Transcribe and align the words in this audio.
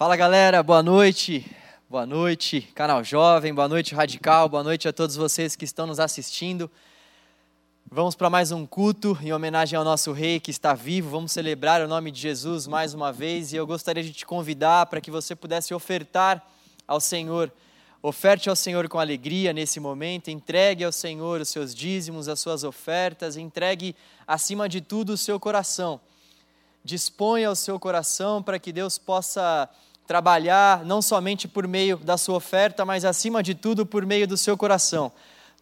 Fala 0.00 0.16
galera, 0.16 0.62
boa 0.62 0.82
noite. 0.82 1.44
Boa 1.86 2.06
noite, 2.06 2.62
canal 2.74 3.04
Jovem, 3.04 3.52
boa 3.52 3.68
noite 3.68 3.94
Radical, 3.94 4.48
boa 4.48 4.64
noite 4.64 4.88
a 4.88 4.94
todos 4.94 5.14
vocês 5.14 5.54
que 5.54 5.66
estão 5.66 5.86
nos 5.86 6.00
assistindo. 6.00 6.70
Vamos 7.86 8.14
para 8.14 8.30
mais 8.30 8.50
um 8.50 8.64
culto 8.64 9.18
em 9.20 9.30
homenagem 9.30 9.78
ao 9.78 9.84
nosso 9.84 10.12
rei 10.12 10.40
que 10.40 10.50
está 10.50 10.72
vivo. 10.72 11.10
Vamos 11.10 11.32
celebrar 11.32 11.82
o 11.82 11.86
nome 11.86 12.10
de 12.10 12.18
Jesus 12.18 12.66
mais 12.66 12.94
uma 12.94 13.12
vez 13.12 13.52
e 13.52 13.56
eu 13.56 13.66
gostaria 13.66 14.02
de 14.02 14.10
te 14.10 14.24
convidar 14.24 14.86
para 14.86 15.02
que 15.02 15.10
você 15.10 15.36
pudesse 15.36 15.74
ofertar 15.74 16.42
ao 16.88 16.98
Senhor. 16.98 17.52
Oferte 18.02 18.48
ao 18.48 18.56
Senhor 18.56 18.88
com 18.88 18.98
alegria 18.98 19.52
nesse 19.52 19.78
momento, 19.78 20.30
entregue 20.30 20.82
ao 20.82 20.92
Senhor 20.92 21.42
os 21.42 21.50
seus 21.50 21.74
dízimos, 21.74 22.26
as 22.26 22.40
suas 22.40 22.64
ofertas, 22.64 23.36
entregue 23.36 23.94
acima 24.26 24.66
de 24.66 24.80
tudo 24.80 25.12
o 25.12 25.18
seu 25.18 25.38
coração. 25.38 26.00
Disponha 26.82 27.50
o 27.50 27.54
seu 27.54 27.78
coração 27.78 28.42
para 28.42 28.58
que 28.58 28.72
Deus 28.72 28.96
possa 28.96 29.68
trabalhar 30.10 30.84
não 30.84 31.00
somente 31.00 31.46
por 31.46 31.68
meio 31.68 31.96
da 31.96 32.18
sua 32.18 32.34
oferta, 32.34 32.84
mas 32.84 33.04
acima 33.04 33.44
de 33.44 33.54
tudo 33.54 33.86
por 33.86 34.04
meio 34.04 34.26
do 34.26 34.36
seu 34.36 34.56
coração. 34.56 35.12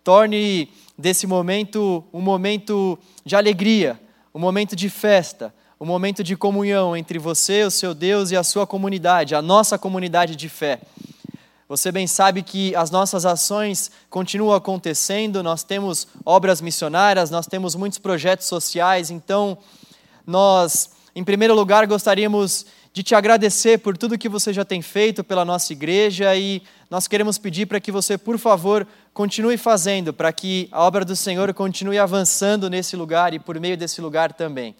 Torne 0.02 0.70
desse 0.96 1.26
momento 1.26 2.02
um 2.14 2.22
momento 2.22 2.98
de 3.26 3.36
alegria, 3.36 4.00
um 4.34 4.38
momento 4.38 4.74
de 4.74 4.88
festa, 4.88 5.54
um 5.78 5.84
momento 5.84 6.24
de 6.24 6.34
comunhão 6.34 6.96
entre 6.96 7.18
você, 7.18 7.62
o 7.64 7.70
seu 7.70 7.92
Deus 7.92 8.30
e 8.30 8.38
a 8.38 8.42
sua 8.42 8.66
comunidade, 8.66 9.34
a 9.34 9.42
nossa 9.42 9.76
comunidade 9.76 10.34
de 10.34 10.48
fé. 10.48 10.80
Você 11.68 11.92
bem 11.92 12.06
sabe 12.06 12.42
que 12.42 12.74
as 12.74 12.90
nossas 12.90 13.26
ações 13.26 13.90
continuam 14.08 14.56
acontecendo, 14.56 15.42
nós 15.42 15.62
temos 15.62 16.08
obras 16.24 16.62
missionárias, 16.62 17.30
nós 17.30 17.46
temos 17.46 17.74
muitos 17.74 17.98
projetos 17.98 18.46
sociais, 18.46 19.10
então 19.10 19.58
nós, 20.26 20.88
em 21.14 21.22
primeiro 21.22 21.54
lugar, 21.54 21.86
gostaríamos 21.86 22.64
de 22.92 23.02
te 23.02 23.14
agradecer 23.14 23.78
por 23.78 23.96
tudo 23.96 24.18
que 24.18 24.28
você 24.28 24.52
já 24.52 24.64
tem 24.64 24.82
feito 24.82 25.22
pela 25.22 25.44
nossa 25.44 25.72
igreja 25.72 26.34
e 26.34 26.62
nós 26.90 27.06
queremos 27.06 27.38
pedir 27.38 27.66
para 27.66 27.80
que 27.80 27.92
você, 27.92 28.16
por 28.16 28.38
favor, 28.38 28.86
continue 29.12 29.56
fazendo, 29.56 30.12
para 30.12 30.32
que 30.32 30.68
a 30.72 30.82
obra 30.82 31.04
do 31.04 31.14
Senhor 31.14 31.52
continue 31.52 31.98
avançando 31.98 32.70
nesse 32.70 32.96
lugar 32.96 33.34
e 33.34 33.38
por 33.38 33.58
meio 33.60 33.76
desse 33.76 34.00
lugar 34.00 34.32
também. 34.32 34.74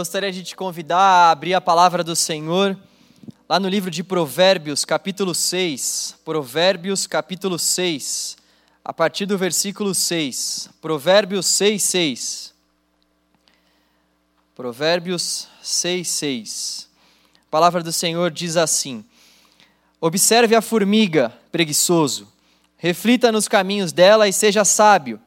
Gostaria 0.00 0.32
de 0.32 0.42
te 0.42 0.56
convidar 0.56 0.96
a 0.96 1.30
abrir 1.30 1.52
a 1.52 1.60
palavra 1.60 2.02
do 2.02 2.16
Senhor 2.16 2.74
lá 3.46 3.60
no 3.60 3.68
livro 3.68 3.90
de 3.90 4.02
Provérbios, 4.02 4.82
capítulo 4.82 5.34
6. 5.34 6.16
Provérbios, 6.24 7.06
capítulo 7.06 7.58
6, 7.58 8.38
a 8.82 8.94
partir 8.94 9.26
do 9.26 9.36
versículo 9.36 9.94
6. 9.94 10.70
Provérbios 10.80 11.44
6, 11.48 11.82
6. 11.82 12.54
Provérbios 14.56 15.48
6, 15.62 16.08
6. 16.08 16.88
A 17.34 17.50
palavra 17.50 17.82
do 17.82 17.92
Senhor 17.92 18.30
diz 18.30 18.56
assim: 18.56 19.04
Observe 20.00 20.56
a 20.56 20.62
formiga, 20.62 21.30
preguiçoso, 21.52 22.26
reflita 22.78 23.30
nos 23.30 23.46
caminhos 23.46 23.92
dela 23.92 24.26
e 24.26 24.32
seja 24.32 24.64
sábio. 24.64 25.20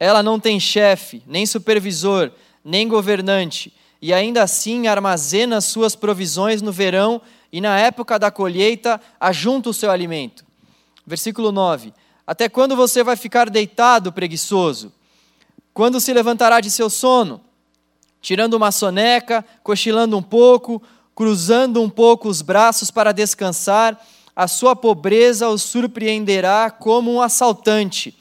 Ela 0.00 0.20
não 0.20 0.40
tem 0.40 0.58
chefe, 0.58 1.22
nem 1.28 1.46
supervisor, 1.46 2.32
nem 2.64 2.88
governante, 2.88 3.72
e 4.00 4.12
ainda 4.12 4.42
assim 4.42 4.86
armazena 4.86 5.60
suas 5.60 5.94
provisões 5.94 6.62
no 6.62 6.72
verão 6.72 7.20
e 7.52 7.60
na 7.60 7.78
época 7.78 8.18
da 8.18 8.30
colheita 8.30 9.00
ajunta 9.18 9.68
o 9.70 9.74
seu 9.74 9.90
alimento. 9.90 10.44
Versículo 11.06 11.52
9: 11.52 11.92
Até 12.26 12.48
quando 12.48 12.76
você 12.76 13.02
vai 13.02 13.16
ficar 13.16 13.50
deitado, 13.50 14.12
preguiçoso? 14.12 14.92
Quando 15.74 16.00
se 16.00 16.12
levantará 16.12 16.60
de 16.60 16.70
seu 16.70 16.88
sono? 16.88 17.40
Tirando 18.20 18.54
uma 18.54 18.70
soneca, 18.70 19.44
cochilando 19.62 20.16
um 20.16 20.22
pouco, 20.22 20.82
cruzando 21.14 21.82
um 21.82 21.88
pouco 21.88 22.28
os 22.28 22.42
braços 22.42 22.90
para 22.90 23.12
descansar, 23.12 24.00
a 24.34 24.48
sua 24.48 24.74
pobreza 24.74 25.48
o 25.48 25.58
surpreenderá 25.58 26.70
como 26.70 27.12
um 27.12 27.20
assaltante, 27.20 28.16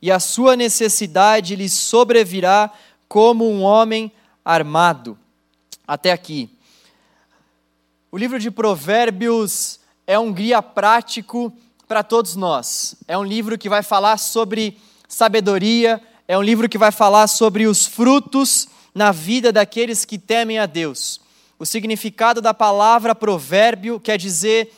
e 0.00 0.10
a 0.10 0.20
sua 0.20 0.54
necessidade 0.54 1.56
lhe 1.56 1.68
sobrevirá 1.68 2.70
como 3.08 3.48
um 3.48 3.62
homem 3.62 4.12
armado. 4.46 5.18
Até 5.88 6.12
aqui. 6.12 6.48
O 8.12 8.16
livro 8.16 8.38
de 8.38 8.48
Provérbios 8.48 9.80
é 10.06 10.16
um 10.16 10.32
guia 10.32 10.62
prático 10.62 11.52
para 11.88 12.04
todos 12.04 12.36
nós. 12.36 12.94
É 13.08 13.18
um 13.18 13.24
livro 13.24 13.58
que 13.58 13.68
vai 13.68 13.82
falar 13.82 14.18
sobre 14.18 14.78
sabedoria, 15.08 16.00
é 16.28 16.38
um 16.38 16.42
livro 16.42 16.68
que 16.68 16.78
vai 16.78 16.92
falar 16.92 17.26
sobre 17.26 17.66
os 17.66 17.86
frutos 17.86 18.68
na 18.94 19.10
vida 19.10 19.52
daqueles 19.52 20.04
que 20.04 20.16
temem 20.16 20.58
a 20.58 20.66
Deus. 20.66 21.20
O 21.58 21.66
significado 21.66 22.40
da 22.40 22.54
palavra 22.54 23.16
provérbio 23.16 23.98
quer 23.98 24.16
dizer 24.16 24.72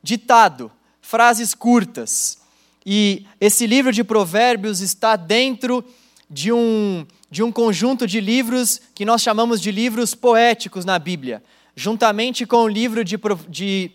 ditado, 0.00 0.70
frases 1.00 1.54
curtas. 1.54 2.38
E 2.86 3.26
esse 3.40 3.66
livro 3.66 3.92
de 3.92 4.04
Provérbios 4.04 4.80
está 4.80 5.16
dentro 5.16 5.84
de 6.30 6.52
um, 6.52 7.04
de 7.32 7.42
um 7.42 7.50
conjunto 7.50 8.06
de 8.06 8.20
livros 8.20 8.78
que 8.94 9.06
nós 9.06 9.22
chamamos 9.22 9.58
de 9.58 9.72
livros 9.72 10.14
poéticos 10.14 10.84
na 10.84 10.98
Bíblia. 10.98 11.42
Juntamente 11.74 12.44
com 12.44 12.64
o 12.64 12.68
livro 12.68 13.02
de, 13.02 13.18
de 13.48 13.90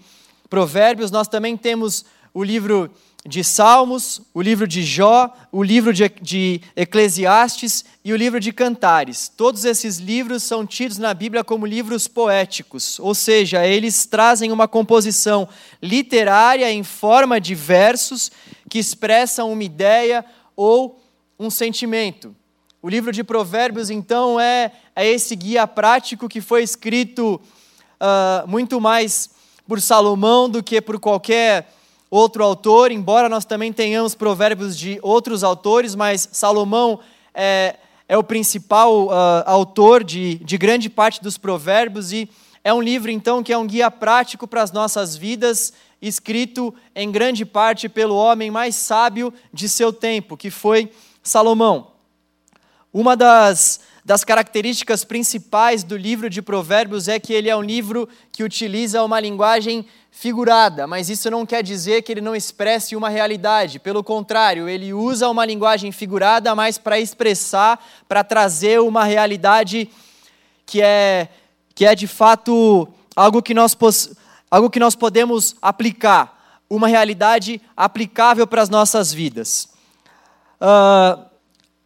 Provérbios, 0.49 1.11
nós 1.11 1.27
também 1.27 1.55
temos 1.55 2.03
o 2.33 2.43
livro 2.43 2.89
de 3.23 3.43
Salmos, 3.43 4.21
o 4.33 4.41
livro 4.41 4.67
de 4.67 4.81
Jó, 4.81 5.31
o 5.51 5.62
livro 5.62 5.94
de, 5.94 6.09
de, 6.19 6.62
Eclesiastes 6.75 7.85
e 8.03 8.12
o 8.12 8.15
livro 8.15 8.39
de 8.39 8.51
Cantares. 8.51 9.29
Todos 9.29 9.65
esses 9.65 9.97
livros 9.97 10.41
são 10.41 10.65
tidos 10.65 10.97
na 10.97 11.13
Bíblia 11.13 11.44
como 11.44 11.63
livros 11.63 12.07
poéticos, 12.07 13.00
ou 13.00 13.13
seja, 13.13 13.67
eles 13.67 14.07
trazem 14.07 14.51
uma 14.51 14.67
composição 14.67 15.47
literária 15.79 16.71
em 16.71 16.83
forma 16.83 17.39
de 17.39 17.53
versos 17.53 18.31
que 18.67 18.79
expressam 18.79 19.51
uma 19.51 19.63
ideia 19.63 20.25
ou 20.56 21.00
um 21.39 21.51
sentimento. 21.51 22.35
O 22.79 22.89
livro 22.89 23.12
de 23.12 23.24
Provérbios, 23.24 23.89
então, 23.89 24.39
é, 24.39 24.71
é 24.95 25.07
esse 25.07 25.35
guia 25.35 25.65
prático 25.65 26.29
que 26.29 26.39
foi 26.39 26.62
escrito 26.62 27.41
uh, 28.00 28.47
muito 28.47 28.79
mais 28.79 29.31
por 29.68 29.81
Salomão 29.81 30.47
do 30.47 30.62
que 30.62 30.79
por 30.79 31.00
qualquer 31.00 31.74
outro 32.09 32.44
autor, 32.44 32.91
embora 32.91 33.27
nós 33.27 33.45
também 33.45 33.74
tenhamos 33.74 34.13
provérbios 34.13 34.77
de 34.77 35.00
outros 35.01 35.44
autores, 35.44 35.95
mas 35.95 36.29
Salomão 36.31 37.00
é, 37.33 37.77
é 38.07 38.15
o 38.15 38.24
principal 38.24 39.07
uh, 39.07 39.12
autor 39.47 40.03
de, 40.03 40.35
de 40.35 40.56
grande 40.56 40.88
parte 40.88 41.21
dos 41.21 41.35
provérbios 41.35 42.13
e 42.13 42.29
é 42.63 42.71
um 42.71 42.81
livro, 42.81 43.09
então, 43.09 43.41
que 43.41 43.51
é 43.51 43.57
um 43.57 43.65
guia 43.65 43.89
prático 43.89 44.47
para 44.47 44.62
as 44.62 44.71
nossas 44.71 45.15
vidas 45.15 45.74
escrito 46.00 46.71
em 46.95 47.12
grande 47.12 47.44
parte 47.44 47.89
pelo 47.89 48.15
homem 48.15 48.51
mais 48.51 48.75
sábio 48.75 49.33
de 49.51 49.68
seu 49.68 49.91
tempo, 49.91 50.38
que 50.38 50.51
foi 50.51 50.91
Salomão. 51.24 51.96
Uma 52.97 53.15
das, 53.15 53.79
das 54.03 54.23
características 54.23 55.05
principais 55.05 55.83
do 55.83 55.95
livro 55.95 56.31
de 56.31 56.41
Provérbios 56.41 57.07
é 57.07 57.19
que 57.19 57.31
ele 57.31 57.47
é 57.47 57.55
um 57.55 57.61
livro 57.61 58.09
que 58.31 58.44
utiliza 58.44 59.03
uma 59.03 59.19
linguagem 59.19 59.85
figurada, 60.09 60.88
mas 60.88 61.07
isso 61.07 61.29
não 61.29 61.45
quer 61.45 61.61
dizer 61.61 62.01
que 62.01 62.11
ele 62.11 62.21
não 62.21 62.35
expresse 62.35 62.95
uma 62.95 63.07
realidade. 63.07 63.77
Pelo 63.77 64.03
contrário, 64.03 64.67
ele 64.67 64.95
usa 64.95 65.29
uma 65.29 65.45
linguagem 65.45 65.91
figurada, 65.91 66.55
mas 66.55 66.79
para 66.79 66.99
expressar, 66.99 67.79
para 68.09 68.23
trazer 68.23 68.79
uma 68.81 69.03
realidade 69.03 69.91
que 70.65 70.81
é, 70.81 71.29
que 71.75 71.85
é 71.85 71.93
de 71.93 72.07
fato 72.07 72.88
algo 73.15 73.43
que, 73.43 73.53
nós, 73.53 73.77
algo 74.50 74.71
que 74.71 74.79
nós 74.79 74.95
podemos 74.95 75.55
aplicar, 75.61 76.63
uma 76.67 76.88
realidade 76.88 77.61
aplicável 77.75 78.47
para 78.47 78.63
as 78.63 78.69
nossas 78.69 79.13
vidas. 79.13 79.69
Uh, 80.59 81.26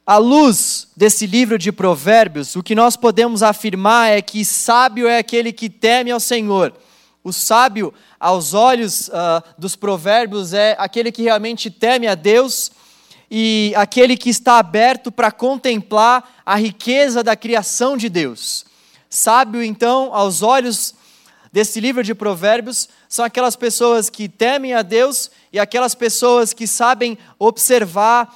à 0.06 0.18
luz 0.18 0.88
desse 0.96 1.28
livro 1.28 1.58
de 1.58 1.72
Provérbios, 1.72 2.56
o 2.56 2.64
que 2.64 2.76
nós 2.76 2.96
podemos 2.96 3.44
afirmar 3.44 4.10
é 4.12 4.22
que 4.22 4.44
sábio 4.44 5.08
é 5.08 5.18
aquele 5.18 5.54
que 5.54 5.70
teme 5.70 6.12
ao 6.12 6.20
Senhor. 6.20 6.74
O 7.24 7.32
sábio, 7.32 7.94
aos 8.20 8.54
olhos 8.54 9.10
uh, 9.10 9.44
dos 9.58 9.76
Provérbios, 9.76 10.54
é 10.54 10.76
aquele 10.80 11.12
que 11.12 11.22
realmente 11.22 11.70
teme 11.70 12.08
a 12.08 12.16
Deus 12.16 12.72
e 13.30 13.74
aquele 13.78 14.18
que 14.18 14.30
está 14.30 14.58
aberto 14.58 15.12
para 15.12 15.32
contemplar 15.32 16.42
a 16.46 16.56
riqueza 16.56 17.24
da 17.24 17.36
criação 17.36 17.96
de 17.96 18.10
Deus. 18.10 18.66
Sábio, 19.08 19.64
então, 19.64 20.14
aos 20.14 20.42
olhos 20.42 20.96
desse 21.54 21.80
livro 21.80 22.04
de 22.04 22.16
Provérbios, 22.16 22.90
são 23.08 23.24
aquelas 23.24 23.56
pessoas 23.56 24.10
que 24.10 24.28
temem 24.28 24.74
a 24.74 24.82
Deus 24.82 25.30
e 25.54 25.60
aquelas 25.60 25.94
pessoas 25.94 26.54
que 26.54 26.66
sabem 26.66 27.18
observar 27.38 28.34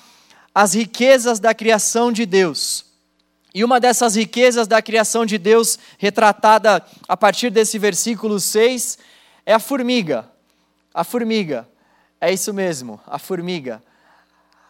as 0.56 0.74
riquezas 0.74 1.38
da 1.38 1.54
criação 1.54 2.13
de 2.13 2.25
Deus. 2.25 2.86
E 3.54 3.62
uma 3.62 3.78
dessas 3.78 4.16
riquezas 4.16 4.68
da 4.68 4.81
criação 4.81 5.25
de 5.25 5.38
Deus, 5.38 5.78
retratada 5.98 6.81
a 7.07 7.18
partir 7.18 7.50
desse 7.50 7.78
versículo 7.78 8.40
6, 8.40 8.98
é 9.46 9.54
a 9.54 9.60
formiga. 9.60 10.30
A 10.94 11.04
formiga. 11.04 11.68
É 12.22 12.31
isso 12.31 12.54
mesmo, 12.54 13.02
a 13.06 13.19
formiga. 13.19 13.84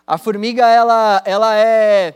A 0.07 0.17
formiga, 0.17 0.67
ela, 0.67 1.21
ela 1.23 1.55
é 1.55 2.15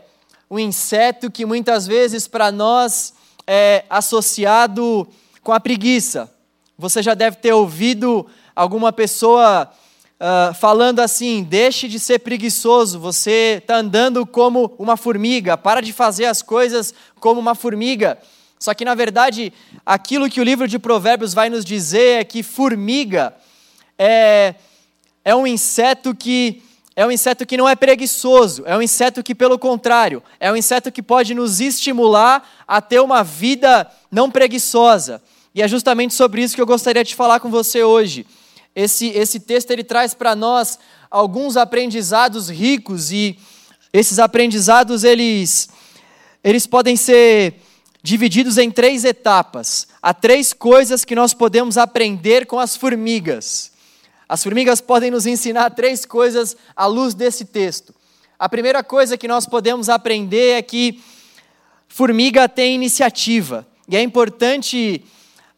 um 0.50 0.58
inseto 0.58 1.30
que 1.30 1.46
muitas 1.46 1.86
vezes 1.86 2.26
para 2.26 2.50
nós 2.50 3.14
é 3.46 3.84
associado 3.88 5.08
com 5.42 5.52
a 5.52 5.60
preguiça. 5.60 6.32
Você 6.76 7.02
já 7.02 7.14
deve 7.14 7.36
ter 7.36 7.52
ouvido 7.52 8.26
alguma 8.54 8.92
pessoa 8.92 9.72
uh, 10.20 10.54
falando 10.54 11.00
assim: 11.00 11.42
deixe 11.42 11.88
de 11.88 11.98
ser 11.98 12.18
preguiçoso, 12.20 13.00
você 13.00 13.58
está 13.60 13.76
andando 13.76 14.26
como 14.26 14.74
uma 14.78 14.96
formiga, 14.96 15.56
para 15.56 15.80
de 15.80 15.92
fazer 15.92 16.26
as 16.26 16.42
coisas 16.42 16.94
como 17.18 17.40
uma 17.40 17.54
formiga. 17.54 18.18
Só 18.58 18.74
que, 18.74 18.84
na 18.84 18.94
verdade, 18.94 19.52
aquilo 19.86 20.28
que 20.28 20.40
o 20.40 20.44
livro 20.44 20.68
de 20.68 20.78
Provérbios 20.78 21.32
vai 21.32 21.48
nos 21.48 21.64
dizer 21.64 22.20
é 22.20 22.24
que 22.24 22.42
formiga 22.42 23.34
é, 23.98 24.54
é 25.24 25.34
um 25.34 25.46
inseto 25.46 26.14
que 26.14 26.62
é 26.94 27.06
um 27.06 27.10
inseto 27.10 27.46
que 27.46 27.56
não 27.56 27.66
é 27.66 27.74
preguiçoso, 27.74 28.62
é 28.66 28.76
um 28.76 28.82
inseto 28.82 29.22
que, 29.22 29.34
pelo 29.34 29.58
contrário, 29.58 30.22
é 30.38 30.52
um 30.52 30.56
inseto 30.56 30.92
que 30.92 31.02
pode 31.02 31.32
nos 31.32 31.58
estimular 31.58 32.46
a 32.68 32.82
ter 32.82 33.00
uma 33.00 33.22
vida 33.22 33.90
não 34.10 34.30
preguiçosa. 34.30 35.22
E 35.54 35.62
é 35.62 35.68
justamente 35.68 36.12
sobre 36.12 36.42
isso 36.42 36.54
que 36.54 36.60
eu 36.60 36.66
gostaria 36.66 37.02
de 37.02 37.14
falar 37.14 37.40
com 37.40 37.48
você 37.48 37.82
hoje. 37.82 38.26
Esse, 38.80 39.08
esse 39.08 39.40
texto 39.40 39.70
ele 39.70 39.84
traz 39.84 40.14
para 40.14 40.34
nós 40.34 40.78
alguns 41.10 41.56
aprendizados 41.56 42.48
ricos 42.48 43.12
e 43.12 43.38
esses 43.92 44.18
aprendizados 44.18 45.04
eles, 45.04 45.68
eles 46.42 46.66
podem 46.66 46.96
ser 46.96 47.56
divididos 48.02 48.56
em 48.56 48.70
três 48.70 49.04
etapas. 49.04 49.86
Há 50.00 50.14
três 50.14 50.54
coisas 50.54 51.04
que 51.04 51.14
nós 51.14 51.34
podemos 51.34 51.76
aprender 51.76 52.46
com 52.46 52.58
as 52.58 52.74
formigas. 52.74 53.72
As 54.26 54.42
formigas 54.42 54.80
podem 54.80 55.10
nos 55.10 55.26
ensinar 55.26 55.70
três 55.70 56.06
coisas 56.06 56.56
à 56.74 56.86
luz 56.86 57.12
desse 57.12 57.44
texto. 57.44 57.94
A 58.38 58.48
primeira 58.48 58.82
coisa 58.82 59.18
que 59.18 59.28
nós 59.28 59.44
podemos 59.44 59.90
aprender 59.90 60.52
é 60.52 60.62
que 60.62 61.02
formiga 61.86 62.48
tem 62.48 62.74
iniciativa. 62.74 63.66
E 63.86 63.94
é 63.94 64.02
importante 64.02 65.04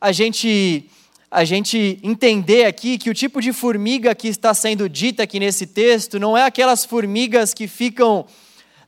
a 0.00 0.10
gente 0.10 0.90
a 1.32 1.46
gente 1.46 1.98
entender 2.02 2.66
aqui 2.66 2.98
que 2.98 3.08
o 3.08 3.14
tipo 3.14 3.40
de 3.40 3.54
formiga 3.54 4.14
que 4.14 4.28
está 4.28 4.52
sendo 4.52 4.86
dita 4.86 5.22
aqui 5.22 5.40
nesse 5.40 5.66
texto 5.66 6.20
não 6.20 6.36
é 6.36 6.44
aquelas 6.44 6.84
formigas 6.84 7.54
que 7.54 7.66
ficam 7.66 8.26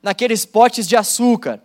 naqueles 0.03 0.45
potes 0.45 0.87
de 0.87 0.95
açúcar. 0.95 1.59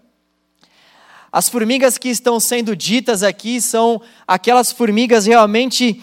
As 1.31 1.51
formigas 1.51 1.99
que 1.99 2.09
estão 2.09 2.41
sendo 2.41 2.75
ditas 2.75 3.23
aqui 3.23 3.61
são 3.61 4.01
aquelas 4.27 4.73
formigas 4.73 5.27
realmente 5.27 6.03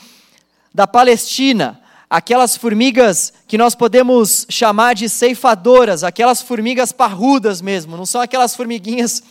da 0.71 0.85
Palestina, 0.85 1.81
aquelas 2.07 2.55
formigas 2.55 3.33
que 3.47 3.57
nós 3.57 3.73
podemos 3.73 4.45
chamar 4.47 4.93
de 4.93 5.09
ceifadoras, 5.09 6.03
aquelas 6.03 6.39
formigas 6.39 6.91
parrudas 6.91 7.61
mesmo, 7.61 7.97
não 7.97 8.05
são 8.05 8.21
aquelas 8.21 8.55
formiguinhas 8.55 9.23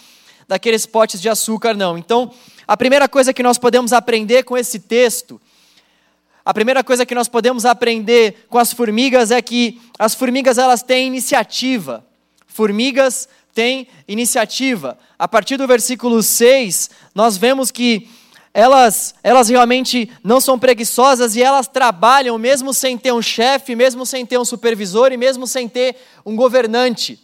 daqueles 0.48 0.86
potes 0.86 1.20
de 1.20 1.28
açúcar, 1.28 1.72
não. 1.72 1.96
Então, 1.96 2.32
a 2.66 2.76
primeira 2.76 3.08
coisa 3.08 3.32
que 3.32 3.42
nós 3.42 3.58
podemos 3.58 3.92
aprender 3.92 4.42
com 4.42 4.56
esse 4.56 4.80
texto, 4.80 5.40
a 6.44 6.54
primeira 6.54 6.84
coisa 6.84 7.04
que 7.04 7.14
nós 7.14 7.28
podemos 7.28 7.64
aprender 7.64 8.46
com 8.48 8.58
as 8.58 8.72
formigas 8.72 9.30
é 9.30 9.42
que 9.42 9.80
as 9.98 10.14
formigas 10.14 10.58
elas 10.58 10.82
têm 10.82 11.08
iniciativa. 11.08 12.06
Formigas 12.46 13.28
têm 13.52 13.88
iniciativa. 14.06 14.96
A 15.18 15.26
partir 15.26 15.56
do 15.56 15.66
versículo 15.66 16.22
6, 16.22 16.90
nós 17.14 17.36
vemos 17.36 17.72
que 17.72 18.08
elas, 18.54 19.14
elas 19.22 19.48
realmente 19.48 20.10
não 20.22 20.40
são 20.40 20.58
preguiçosas 20.58 21.36
e 21.36 21.42
elas 21.42 21.66
trabalham 21.66 22.38
mesmo 22.38 22.72
sem 22.72 22.96
ter 22.96 23.12
um 23.12 23.20
chefe, 23.20 23.74
mesmo 23.74 24.06
sem 24.06 24.24
ter 24.24 24.38
um 24.38 24.44
supervisor 24.44 25.12
e 25.12 25.16
mesmo 25.16 25.46
sem 25.46 25.68
ter 25.68 25.96
um 26.24 26.36
governante. 26.36 27.18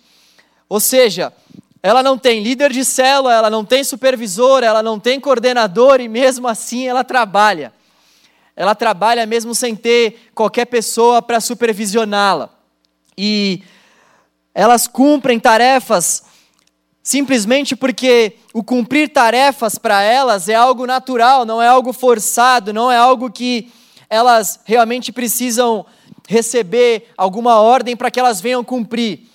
Ou 0.68 0.80
seja, 0.80 1.32
ela 1.82 2.02
não 2.02 2.17
tem 2.17 2.43
líder 2.43 2.73
de 2.73 2.84
célula, 2.84 3.34
ela 3.34 3.50
não 3.50 3.64
tem 3.64 3.82
supervisor, 3.82 4.62
ela 4.62 4.82
não 4.82 5.00
tem 5.00 5.19
coordenador 5.19 6.00
e 6.00 6.08
mesmo 6.08 6.46
assim 6.46 6.87
ela 6.87 7.02
trabalha. 7.02 7.73
Ela 8.55 8.75
trabalha 8.75 9.26
mesmo 9.26 9.55
sem 9.55 9.75
ter 9.75 10.31
qualquer 10.34 10.67
pessoa 10.67 11.20
para 11.20 11.40
supervisioná-la. 11.40 12.50
E 13.19 13.62
elas 14.54 14.87
cumprem 14.87 15.40
tarefas 15.40 16.25
simplesmente 17.02 17.75
porque 17.75 18.37
o 18.52 18.62
cumprir 18.62 19.09
tarefas 19.09 19.76
para 19.76 20.02
elas 20.02 20.49
é 20.49 20.54
algo 20.54 20.87
natural, 20.87 21.45
não 21.45 21.61
é 21.61 21.66
algo 21.66 21.92
forçado, 21.92 22.73
não 22.73 22.92
é 22.92 22.97
algo 22.97 23.30
que 23.30 23.73
elas 24.09 24.61
realmente 24.64 25.11
precisam 25.11 25.85
receber 26.28 27.09
alguma 27.16 27.61
ordem 27.61 27.97
para 27.97 28.11
que 28.11 28.21
elas 28.21 28.40
venham 28.40 28.62
cumprir. 28.62 29.28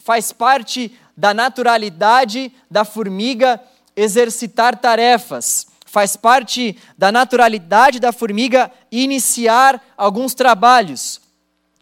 Faz 0.00 0.32
parte 0.32 0.92
da 1.16 1.32
naturalidade 1.32 2.52
da 2.70 2.84
formiga 2.84 3.60
exercitar 3.96 4.76
tarefas. 4.78 5.66
Faz 5.86 6.16
parte 6.16 6.76
da 6.98 7.12
naturalidade 7.12 8.00
da 8.00 8.12
formiga 8.12 8.70
iniciar 8.90 9.80
alguns 9.96 10.34
trabalhos. 10.34 11.20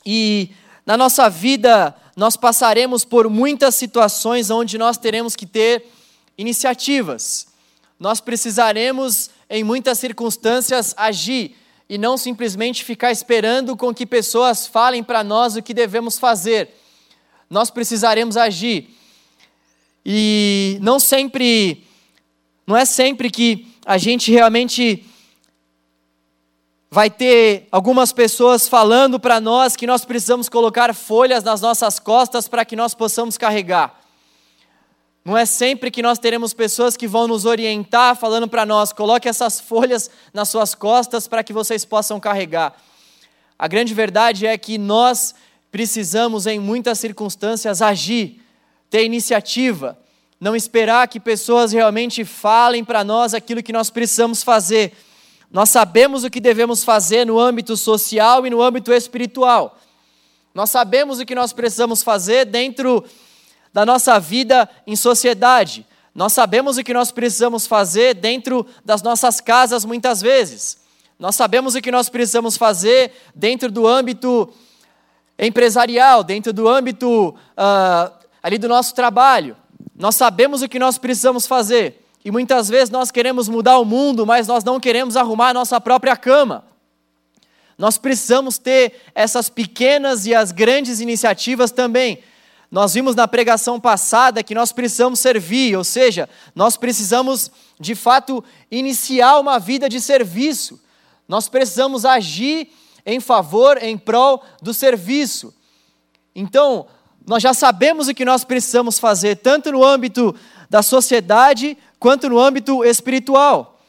E 0.04 0.50
na 0.84 0.96
nossa 0.96 1.30
vida, 1.30 1.94
nós 2.16 2.36
passaremos 2.36 3.04
por 3.04 3.30
muitas 3.30 3.74
situações 3.74 4.50
onde 4.50 4.76
nós 4.76 4.98
teremos 4.98 5.34
que 5.34 5.46
ter 5.46 5.86
iniciativas. 6.36 7.46
Nós 7.98 8.20
precisaremos, 8.20 9.30
em 9.48 9.64
muitas 9.64 9.98
circunstâncias, 9.98 10.92
agir 10.96 11.56
e 11.88 11.96
não 11.96 12.16
simplesmente 12.16 12.84
ficar 12.84 13.12
esperando 13.12 13.76
com 13.76 13.94
que 13.94 14.04
pessoas 14.04 14.66
falem 14.66 15.02
para 15.02 15.22
nós 15.22 15.56
o 15.56 15.62
que 15.62 15.72
devemos 15.72 16.18
fazer. 16.18 16.70
Nós 17.48 17.70
precisaremos 17.70 18.36
agir. 18.36 18.96
E 20.04 20.78
não 20.80 20.98
sempre, 20.98 21.84
não 22.66 22.76
é 22.76 22.84
sempre 22.84 23.30
que 23.30 23.66
a 23.86 23.98
gente 23.98 24.30
realmente 24.30 25.04
vai 26.90 27.08
ter 27.08 27.68
algumas 27.72 28.12
pessoas 28.12 28.68
falando 28.68 29.18
para 29.18 29.40
nós 29.40 29.76
que 29.76 29.86
nós 29.86 30.04
precisamos 30.04 30.48
colocar 30.48 30.94
folhas 30.94 31.42
nas 31.42 31.60
nossas 31.60 31.98
costas 31.98 32.48
para 32.48 32.64
que 32.64 32.76
nós 32.76 32.94
possamos 32.94 33.38
carregar. 33.38 33.98
Não 35.24 35.38
é 35.38 35.46
sempre 35.46 35.90
que 35.90 36.02
nós 36.02 36.18
teremos 36.18 36.52
pessoas 36.52 36.96
que 36.96 37.06
vão 37.06 37.28
nos 37.28 37.44
orientar 37.44 38.16
falando 38.16 38.48
para 38.48 38.66
nós: 38.66 38.92
coloque 38.92 39.28
essas 39.28 39.60
folhas 39.60 40.10
nas 40.34 40.48
suas 40.48 40.74
costas 40.74 41.28
para 41.28 41.44
que 41.44 41.52
vocês 41.52 41.84
possam 41.84 42.18
carregar. 42.18 42.74
A 43.58 43.68
grande 43.68 43.94
verdade 43.94 44.46
é 44.46 44.58
que 44.58 44.76
nós 44.76 45.34
precisamos, 45.70 46.46
em 46.46 46.58
muitas 46.58 46.98
circunstâncias, 46.98 47.80
agir 47.80 48.41
ter 48.92 49.06
iniciativa, 49.06 49.98
não 50.38 50.54
esperar 50.54 51.08
que 51.08 51.18
pessoas 51.18 51.72
realmente 51.72 52.26
falem 52.26 52.84
para 52.84 53.02
nós 53.02 53.32
aquilo 53.32 53.62
que 53.62 53.72
nós 53.72 53.88
precisamos 53.88 54.42
fazer. 54.42 54.92
Nós 55.50 55.70
sabemos 55.70 56.24
o 56.24 56.30
que 56.30 56.38
devemos 56.38 56.84
fazer 56.84 57.24
no 57.24 57.40
âmbito 57.40 57.74
social 57.74 58.46
e 58.46 58.50
no 58.50 58.60
âmbito 58.60 58.92
espiritual. 58.92 59.78
Nós 60.54 60.68
sabemos 60.68 61.18
o 61.18 61.24
que 61.24 61.34
nós 61.34 61.54
precisamos 61.54 62.02
fazer 62.02 62.44
dentro 62.44 63.02
da 63.72 63.86
nossa 63.86 64.20
vida 64.20 64.68
em 64.86 64.94
sociedade. 64.94 65.86
Nós 66.14 66.34
sabemos 66.34 66.76
o 66.76 66.84
que 66.84 66.92
nós 66.92 67.10
precisamos 67.10 67.66
fazer 67.66 68.12
dentro 68.12 68.66
das 68.84 69.00
nossas 69.00 69.40
casas 69.40 69.86
muitas 69.86 70.20
vezes. 70.20 70.76
Nós 71.18 71.34
sabemos 71.34 71.74
o 71.74 71.80
que 71.80 71.90
nós 71.90 72.10
precisamos 72.10 72.58
fazer 72.58 73.10
dentro 73.34 73.70
do 73.70 73.86
âmbito 73.86 74.52
empresarial, 75.38 76.22
dentro 76.22 76.52
do 76.52 76.68
âmbito 76.68 77.30
uh, 77.30 78.21
ali 78.42 78.58
do 78.58 78.68
nosso 78.68 78.94
trabalho. 78.94 79.56
Nós 79.94 80.16
sabemos 80.16 80.62
o 80.62 80.68
que 80.68 80.78
nós 80.78 80.98
precisamos 80.98 81.46
fazer. 81.46 82.04
E 82.24 82.30
muitas 82.30 82.68
vezes 82.68 82.90
nós 82.90 83.10
queremos 83.10 83.48
mudar 83.48 83.78
o 83.78 83.84
mundo, 83.84 84.26
mas 84.26 84.46
nós 84.46 84.64
não 84.64 84.78
queremos 84.80 85.16
arrumar 85.16 85.50
a 85.50 85.54
nossa 85.54 85.80
própria 85.80 86.16
cama. 86.16 86.64
Nós 87.76 87.98
precisamos 87.98 88.58
ter 88.58 89.00
essas 89.14 89.48
pequenas 89.48 90.26
e 90.26 90.34
as 90.34 90.52
grandes 90.52 91.00
iniciativas 91.00 91.70
também. 91.70 92.22
Nós 92.70 92.94
vimos 92.94 93.14
na 93.14 93.28
pregação 93.28 93.78
passada 93.78 94.42
que 94.42 94.54
nós 94.54 94.72
precisamos 94.72 95.18
servir, 95.18 95.76
ou 95.76 95.84
seja, 95.84 96.28
nós 96.54 96.76
precisamos 96.76 97.50
de 97.78 97.94
fato 97.94 98.42
iniciar 98.70 99.38
uma 99.38 99.58
vida 99.58 99.88
de 99.88 100.00
serviço. 100.00 100.80
Nós 101.28 101.48
precisamos 101.48 102.04
agir 102.04 102.72
em 103.04 103.20
favor, 103.20 103.82
em 103.82 103.98
prol 103.98 104.42
do 104.62 104.72
serviço. 104.72 105.52
Então, 106.34 106.86
nós 107.26 107.42
já 107.42 107.54
sabemos 107.54 108.08
o 108.08 108.14
que 108.14 108.24
nós 108.24 108.44
precisamos 108.44 108.98
fazer, 108.98 109.36
tanto 109.36 109.70
no 109.72 109.84
âmbito 109.84 110.34
da 110.68 110.82
sociedade 110.82 111.76
quanto 111.98 112.28
no 112.28 112.38
âmbito 112.38 112.84
espiritual. 112.84 113.80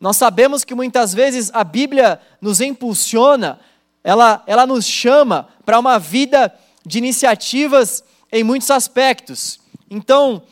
Nós 0.00 0.16
sabemos 0.16 0.64
que 0.64 0.74
muitas 0.74 1.12
vezes 1.12 1.50
a 1.52 1.62
Bíblia 1.62 2.20
nos 2.40 2.60
impulsiona, 2.60 3.60
ela, 4.02 4.42
ela 4.46 4.66
nos 4.66 4.86
chama 4.86 5.48
para 5.64 5.78
uma 5.78 5.98
vida 5.98 6.52
de 6.84 6.98
iniciativas 6.98 8.02
em 8.32 8.42
muitos 8.42 8.70
aspectos. 8.70 9.60
Então, 9.90 10.42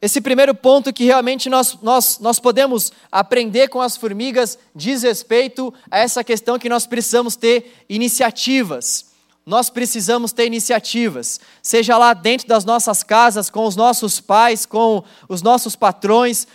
esse 0.00 0.20
primeiro 0.20 0.54
ponto 0.54 0.92
que 0.92 1.04
realmente 1.04 1.48
nós, 1.48 1.76
nós, 1.82 2.18
nós 2.20 2.38
podemos 2.38 2.92
aprender 3.10 3.68
com 3.68 3.80
as 3.80 3.96
formigas 3.96 4.58
diz 4.74 5.02
respeito 5.02 5.74
a 5.90 5.98
essa 5.98 6.22
questão 6.22 6.58
que 6.58 6.68
nós 6.68 6.86
precisamos 6.86 7.34
ter 7.34 7.84
iniciativas. 7.88 9.15
Nós 9.46 9.70
precisamos 9.70 10.32
ter 10.32 10.44
iniciativas, 10.46 11.38
seja 11.62 11.96
lá 11.96 12.12
dentro 12.12 12.48
das 12.48 12.64
nossas 12.64 13.04
casas, 13.04 13.48
com 13.48 13.64
os 13.64 13.76
nossos 13.76 14.18
pais, 14.18 14.66
com 14.66 15.04
os 15.28 15.40
nossos 15.40 15.76
patrões, 15.76 16.48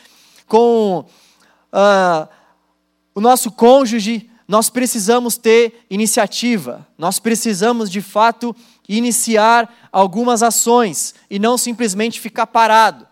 com 0.45 1.05
uh, 1.71 2.27
o 3.15 3.21
nosso 3.21 3.50
cônjuge, 3.50 4.29
nós 4.45 4.69
precisamos 4.69 5.38
ter 5.38 5.86
iniciativa, 5.89 6.86
nós 6.98 7.17
precisamos 7.17 7.89
de 7.89 8.01
fato 8.01 8.53
iniciar 8.89 9.74
algumas 9.89 10.43
ações 10.43 11.15
e 11.29 11.39
não 11.39 11.57
simplesmente 11.57 12.19
ficar 12.19 12.48
parado, 12.48 13.07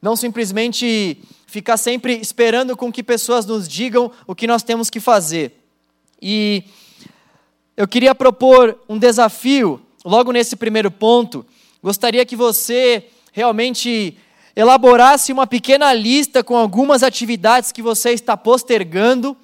não 0.00 0.14
simplesmente 0.14 1.20
ficar 1.48 1.76
sempre 1.76 2.20
esperando 2.20 2.76
com 2.76 2.92
que 2.92 3.02
pessoas 3.02 3.44
nos 3.44 3.66
digam 3.66 4.12
o 4.28 4.34
que 4.36 4.46
nós 4.46 4.62
temos 4.62 4.88
que 4.88 5.00
fazer. 5.00 5.60
E 6.22 6.62
eu 7.76 7.86
queria 7.86 8.14
propor 8.14 8.78
um 8.88 8.98
desafio, 8.98 9.80
logo 10.04 10.32
nesse 10.32 10.56
primeiro 10.56 10.90
ponto. 10.90 11.44
Gostaria 11.82 12.24
que 12.24 12.34
você 12.34 13.08
realmente 13.32 14.16
elaborasse 14.54 15.30
uma 15.30 15.46
pequena 15.46 15.92
lista 15.92 16.42
com 16.42 16.56
algumas 16.56 17.02
atividades 17.02 17.70
que 17.72 17.82
você 17.82 18.12
está 18.12 18.34
postergando. 18.34 19.36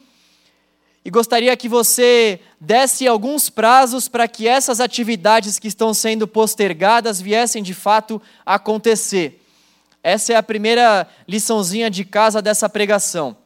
E 1.04 1.10
gostaria 1.10 1.54
que 1.56 1.68
você 1.68 2.40
desse 2.58 3.06
alguns 3.06 3.50
prazos 3.50 4.08
para 4.08 4.26
que 4.26 4.48
essas 4.48 4.80
atividades 4.80 5.58
que 5.58 5.68
estão 5.68 5.92
sendo 5.92 6.26
postergadas 6.26 7.20
viessem 7.20 7.62
de 7.62 7.74
fato 7.74 8.22
acontecer. 8.46 9.44
Essa 10.02 10.32
é 10.32 10.36
a 10.36 10.42
primeira 10.42 11.06
liçãozinha 11.28 11.90
de 11.90 12.04
casa 12.04 12.40
dessa 12.40 12.68
pregação. 12.68 13.36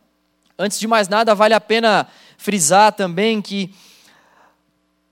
Antes 0.57 0.79
de 0.79 0.87
mais 0.87 1.09
nada, 1.09 1.35
vale 1.35 1.55
a 1.55 1.61
pena 1.61 2.07
frisar 2.39 2.93
também 2.93 3.43
que 3.43 3.75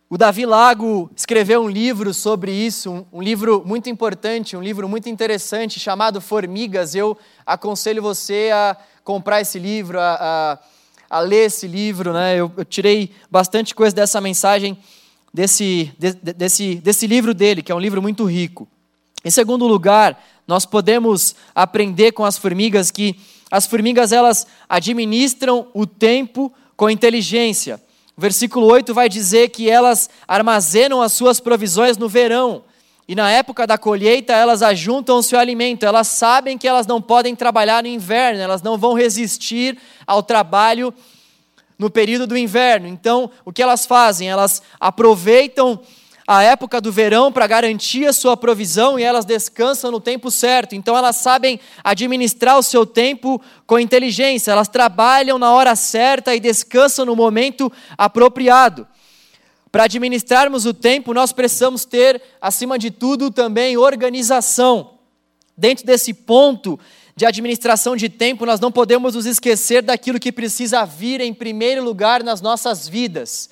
o 0.08 0.18
Davi 0.18 0.44
Lago 0.44 1.10
escreveu 1.16 1.62
um 1.62 1.68
livro 1.68 2.12
sobre 2.12 2.52
isso, 2.52 2.90
um, 2.90 3.06
um, 3.14 3.22
livro 3.22 3.62
muito 3.64 3.88
importante, 3.88 4.56
um 4.56 4.62
livro 4.62 4.86
muito 4.88 5.08
interessante 5.08 5.80
chamado 5.80 6.20
Formigas. 6.20 6.94
Eu 6.94 7.16
aconselho 7.44 8.02
você 8.02 8.50
a 8.52 8.76
comprar 9.02 9.40
esse 9.40 9.58
livro, 9.58 9.98
a, 9.98 10.58
a, 11.10 11.18
a 11.18 11.20
ler 11.20 11.46
esse 11.46 11.66
livro. 11.66 12.12
Né? 12.12 12.36
Eu, 12.36 12.52
eu, 12.54 12.64
tirei 12.66 13.12
bastante 13.30 13.74
coisa 13.74 13.96
dessa 13.96 14.20
mensagem, 14.20 14.76
desse, 15.32 15.90
de, 15.98 16.12
desse, 16.12 16.74
desse 16.76 17.06
livro 17.06 17.32
dele, 17.32 17.62
que 17.62 17.72
é 17.72 17.74
um 17.74 17.80
livro 17.80 18.02
muito 18.02 18.24
rico. 18.24 18.68
Em 19.24 19.30
segundo 19.30 19.66
lugar, 19.66 20.22
nós 20.46 20.66
podemos 20.66 21.34
aprender 21.54 22.12
com 22.12 22.26
as 22.26 22.36
formigas 22.36 22.90
que 22.90 23.16
as 23.50 23.66
formigas 23.66 24.12
elas 24.12 24.46
administram 24.68 25.68
o 25.72 25.86
tempo 25.86 26.52
com 26.76 26.90
inteligência. 26.90 27.80
Versículo 28.16 28.66
8 28.66 28.94
vai 28.94 29.08
dizer 29.08 29.48
que 29.48 29.68
elas 29.68 30.08
armazenam 30.26 31.02
as 31.02 31.12
suas 31.12 31.40
provisões 31.40 31.98
no 31.98 32.08
verão. 32.08 32.62
E 33.06 33.14
na 33.14 33.30
época 33.30 33.66
da 33.66 33.76
colheita, 33.76 34.32
elas 34.32 34.62
ajuntam 34.62 35.18
o 35.18 35.22
seu 35.22 35.38
alimento. 35.38 35.84
Elas 35.84 36.08
sabem 36.08 36.56
que 36.56 36.66
elas 36.66 36.86
não 36.86 37.02
podem 37.02 37.34
trabalhar 37.34 37.82
no 37.82 37.88
inverno, 37.88 38.40
elas 38.40 38.62
não 38.62 38.78
vão 38.78 38.94
resistir 38.94 39.76
ao 40.06 40.22
trabalho 40.22 40.94
no 41.78 41.90
período 41.90 42.26
do 42.26 42.36
inverno. 42.36 42.86
Então, 42.86 43.30
o 43.44 43.52
que 43.52 43.62
elas 43.62 43.84
fazem? 43.84 44.28
Elas 44.28 44.62
aproveitam 44.78 45.80
a 46.26 46.42
época 46.42 46.80
do 46.80 46.90
verão 46.90 47.30
para 47.30 47.46
garantir 47.46 48.06
a 48.06 48.12
sua 48.12 48.36
provisão 48.36 48.98
e 48.98 49.02
elas 49.02 49.26
descansam 49.26 49.90
no 49.90 50.00
tempo 50.00 50.30
certo. 50.30 50.74
Então 50.74 50.96
elas 50.96 51.16
sabem 51.16 51.60
administrar 51.82 52.58
o 52.58 52.62
seu 52.62 52.86
tempo 52.86 53.40
com 53.66 53.78
inteligência, 53.78 54.52
elas 54.52 54.68
trabalham 54.68 55.38
na 55.38 55.52
hora 55.52 55.76
certa 55.76 56.34
e 56.34 56.40
descansam 56.40 57.04
no 57.04 57.14
momento 57.14 57.70
apropriado. 57.98 58.86
Para 59.70 59.84
administrarmos 59.84 60.66
o 60.66 60.72
tempo, 60.72 61.12
nós 61.12 61.32
precisamos 61.32 61.84
ter, 61.84 62.22
acima 62.40 62.78
de 62.78 62.90
tudo, 62.90 63.30
também 63.30 63.76
organização. 63.76 64.92
Dentro 65.56 65.84
desse 65.84 66.14
ponto 66.14 66.78
de 67.16 67.26
administração 67.26 67.96
de 67.96 68.08
tempo, 68.08 68.46
nós 68.46 68.60
não 68.60 68.72
podemos 68.72 69.14
nos 69.14 69.26
esquecer 69.26 69.82
daquilo 69.82 70.20
que 70.20 70.32
precisa 70.32 70.84
vir 70.84 71.20
em 71.20 71.34
primeiro 71.34 71.82
lugar 71.82 72.22
nas 72.22 72.40
nossas 72.40 72.88
vidas. 72.88 73.50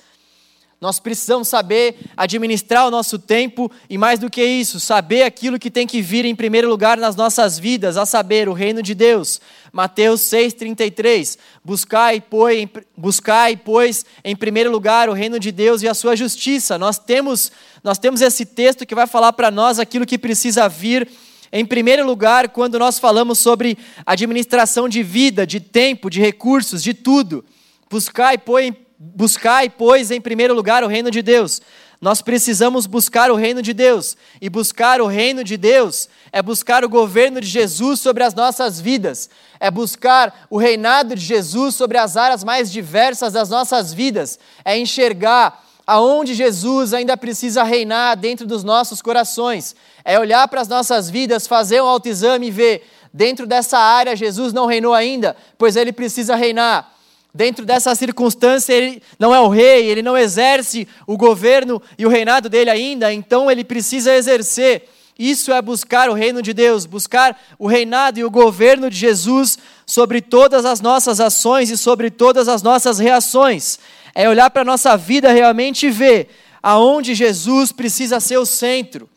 Nós 0.83 0.99
precisamos 0.99 1.47
saber 1.47 1.95
administrar 2.17 2.85
o 2.85 2.91
nosso 2.91 3.17
tempo 3.17 3.71
e, 3.89 3.97
mais 3.97 4.19
do 4.19 4.29
que 4.29 4.43
isso, 4.43 4.81
saber 4.81 5.23
aquilo 5.23 5.57
que 5.57 5.71
tem 5.71 5.87
que 5.87 6.01
vir 6.01 6.25
em 6.25 6.35
primeiro 6.35 6.67
lugar 6.67 6.97
nas 6.97 7.15
nossas 7.15 7.57
vidas, 7.57 7.95
a 7.95 8.05
saber, 8.05 8.49
o 8.49 8.53
reino 8.53 8.83
de 8.83 8.93
Deus. 8.93 9.39
Mateus 9.71 10.19
6,33. 10.23 11.37
Buscai, 11.63 12.19
pois, 12.19 12.67
buscai, 12.97 13.55
pois, 13.55 14.05
em 14.25 14.35
primeiro 14.35 14.69
lugar 14.69 15.07
o 15.07 15.13
reino 15.13 15.39
de 15.39 15.53
Deus 15.53 15.81
e 15.83 15.87
a 15.87 15.93
sua 15.93 16.17
justiça. 16.17 16.77
Nós 16.77 16.99
temos, 16.99 17.49
nós 17.81 17.97
temos 17.97 18.19
esse 18.19 18.45
texto 18.45 18.85
que 18.85 18.93
vai 18.93 19.07
falar 19.07 19.31
para 19.31 19.49
nós 19.49 19.79
aquilo 19.79 20.05
que 20.05 20.17
precisa 20.17 20.67
vir 20.67 21.09
em 21.49 21.65
primeiro 21.65 22.05
lugar 22.05 22.49
quando 22.49 22.77
nós 22.77 22.99
falamos 22.99 23.39
sobre 23.39 23.77
administração 24.05 24.89
de 24.89 25.01
vida, 25.01 25.47
de 25.47 25.61
tempo, 25.61 26.09
de 26.09 26.19
recursos, 26.19 26.83
de 26.83 26.93
tudo. 26.93 27.45
Buscai, 27.89 28.37
pois, 28.37 28.73
Buscai, 29.15 29.69
pois, 29.69 30.11
em 30.11 30.21
primeiro 30.21 30.53
lugar 30.53 30.81
o 30.81 30.87
reino 30.87 31.11
de 31.11 31.21
Deus. 31.21 31.61
Nós 31.99 32.21
precisamos 32.21 32.85
buscar 32.85 33.29
o 33.29 33.35
reino 33.35 33.61
de 33.61 33.73
Deus. 33.73 34.15
E 34.41 34.49
buscar 34.49 35.01
o 35.01 35.07
reino 35.07 35.43
de 35.43 35.57
Deus 35.57 36.07
é 36.31 36.41
buscar 36.41 36.85
o 36.85 36.89
governo 36.89 37.41
de 37.41 37.47
Jesus 37.47 37.99
sobre 37.99 38.23
as 38.23 38.33
nossas 38.33 38.79
vidas. 38.79 39.29
É 39.59 39.69
buscar 39.69 40.47
o 40.49 40.57
reinado 40.57 41.15
de 41.15 41.21
Jesus 41.21 41.75
sobre 41.75 41.97
as 41.97 42.15
áreas 42.15 42.45
mais 42.45 42.71
diversas 42.71 43.33
das 43.33 43.49
nossas 43.49 43.93
vidas. 43.93 44.39
É 44.63 44.77
enxergar 44.77 45.65
aonde 45.85 46.33
Jesus 46.33 46.93
ainda 46.93 47.17
precisa 47.17 47.61
reinar 47.63 48.15
dentro 48.15 48.47
dos 48.47 48.63
nossos 48.63 49.01
corações. 49.01 49.75
É 50.05 50.17
olhar 50.17 50.47
para 50.47 50.61
as 50.61 50.67
nossas 50.69 51.09
vidas, 51.09 51.45
fazer 51.45 51.81
um 51.81 51.87
autoexame 51.87 52.47
e 52.47 52.51
ver, 52.51 52.89
dentro 53.13 53.45
dessa 53.45 53.77
área 53.77 54.15
Jesus 54.15 54.53
não 54.53 54.65
reinou 54.65 54.93
ainda, 54.93 55.35
pois 55.57 55.75
ele 55.75 55.91
precisa 55.91 56.35
reinar 56.35 56.92
dentro 57.33 57.65
dessa 57.65 57.95
circunstância, 57.95 58.73
ele 58.73 59.01
não 59.17 59.33
é 59.33 59.39
o 59.39 59.47
rei, 59.47 59.87
ele 59.87 60.03
não 60.03 60.15
exerce 60.15 60.87
o 61.07 61.17
governo 61.17 61.81
e 61.97 62.05
o 62.05 62.09
reinado 62.09 62.47
dele 62.47 62.69
ainda, 62.69 63.11
então 63.11 63.49
ele 63.49 63.63
precisa 63.63 64.13
exercer. 64.13 64.87
Isso 65.17 65.51
é 65.51 65.61
buscar 65.61 66.09
o 66.09 66.13
reino 66.13 66.41
de 66.41 66.53
Deus, 66.53 66.85
buscar 66.85 67.39
o 67.59 67.67
reinado 67.67 68.19
e 68.19 68.23
o 68.23 68.31
governo 68.31 68.89
de 68.89 68.97
Jesus 68.97 69.57
sobre 69.85 70.21
todas 70.21 70.65
as 70.65 70.81
nossas 70.81 71.19
ações 71.19 71.69
e 71.69 71.77
sobre 71.77 72.09
todas 72.09 72.47
as 72.47 72.61
nossas 72.63 72.99
reações. 72.99 73.79
É 74.15 74.27
olhar 74.27 74.49
para 74.49 74.61
a 74.61 74.65
nossa 74.65 74.95
vida 74.97 75.31
realmente 75.31 75.87
e 75.87 75.91
ver 75.91 76.29
aonde 76.61 77.13
Jesus 77.13 77.71
precisa 77.71 78.19
ser 78.19 78.37
o 78.37 78.45
centro. 78.45 79.09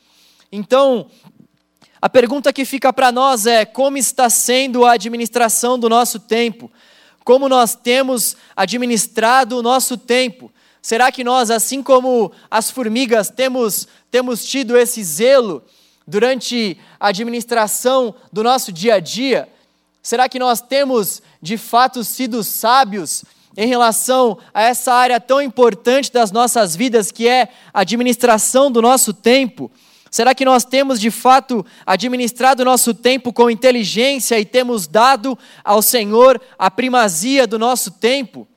Então, 0.52 1.06
a 2.00 2.08
pergunta 2.08 2.52
que 2.52 2.64
fica 2.64 2.92
para 2.92 3.10
nós 3.10 3.46
é: 3.46 3.64
como 3.64 3.96
está 3.96 4.28
sendo 4.28 4.84
a 4.84 4.92
administração 4.92 5.78
do 5.78 5.88
nosso 5.88 6.20
tempo? 6.20 6.70
Como 7.26 7.48
nós 7.48 7.74
temos 7.74 8.36
administrado 8.54 9.58
o 9.58 9.62
nosso 9.62 9.96
tempo. 9.96 10.48
Será 10.80 11.10
que 11.10 11.24
nós, 11.24 11.50
assim 11.50 11.82
como 11.82 12.30
as 12.48 12.70
formigas, 12.70 13.28
temos, 13.30 13.88
temos 14.12 14.44
tido 14.44 14.76
esse 14.76 15.02
zelo 15.02 15.60
durante 16.06 16.78
a 17.00 17.08
administração 17.08 18.14
do 18.32 18.44
nosso 18.44 18.72
dia 18.72 18.94
a 18.94 19.00
dia? 19.00 19.48
Será 20.00 20.28
que 20.28 20.38
nós 20.38 20.60
temos 20.60 21.20
de 21.42 21.58
fato 21.58 22.04
sido 22.04 22.44
sábios 22.44 23.24
em 23.56 23.66
relação 23.66 24.38
a 24.54 24.62
essa 24.62 24.94
área 24.94 25.20
tão 25.20 25.42
importante 25.42 26.12
das 26.12 26.30
nossas 26.30 26.76
vidas, 26.76 27.10
que 27.10 27.26
é 27.26 27.48
a 27.74 27.80
administração 27.80 28.70
do 28.70 28.80
nosso 28.80 29.12
tempo? 29.12 29.68
Será 30.16 30.34
que 30.34 30.46
nós 30.46 30.64
temos 30.64 30.98
de 30.98 31.10
fato 31.10 31.62
administrado 31.84 32.62
o 32.62 32.64
nosso 32.64 32.94
tempo 32.94 33.34
com 33.34 33.50
inteligência 33.50 34.40
e 34.40 34.46
temos 34.46 34.86
dado 34.86 35.38
ao 35.62 35.82
Senhor 35.82 36.40
a 36.58 36.70
primazia 36.70 37.46
do 37.46 37.58
nosso 37.58 37.90
tempo? 37.90 38.48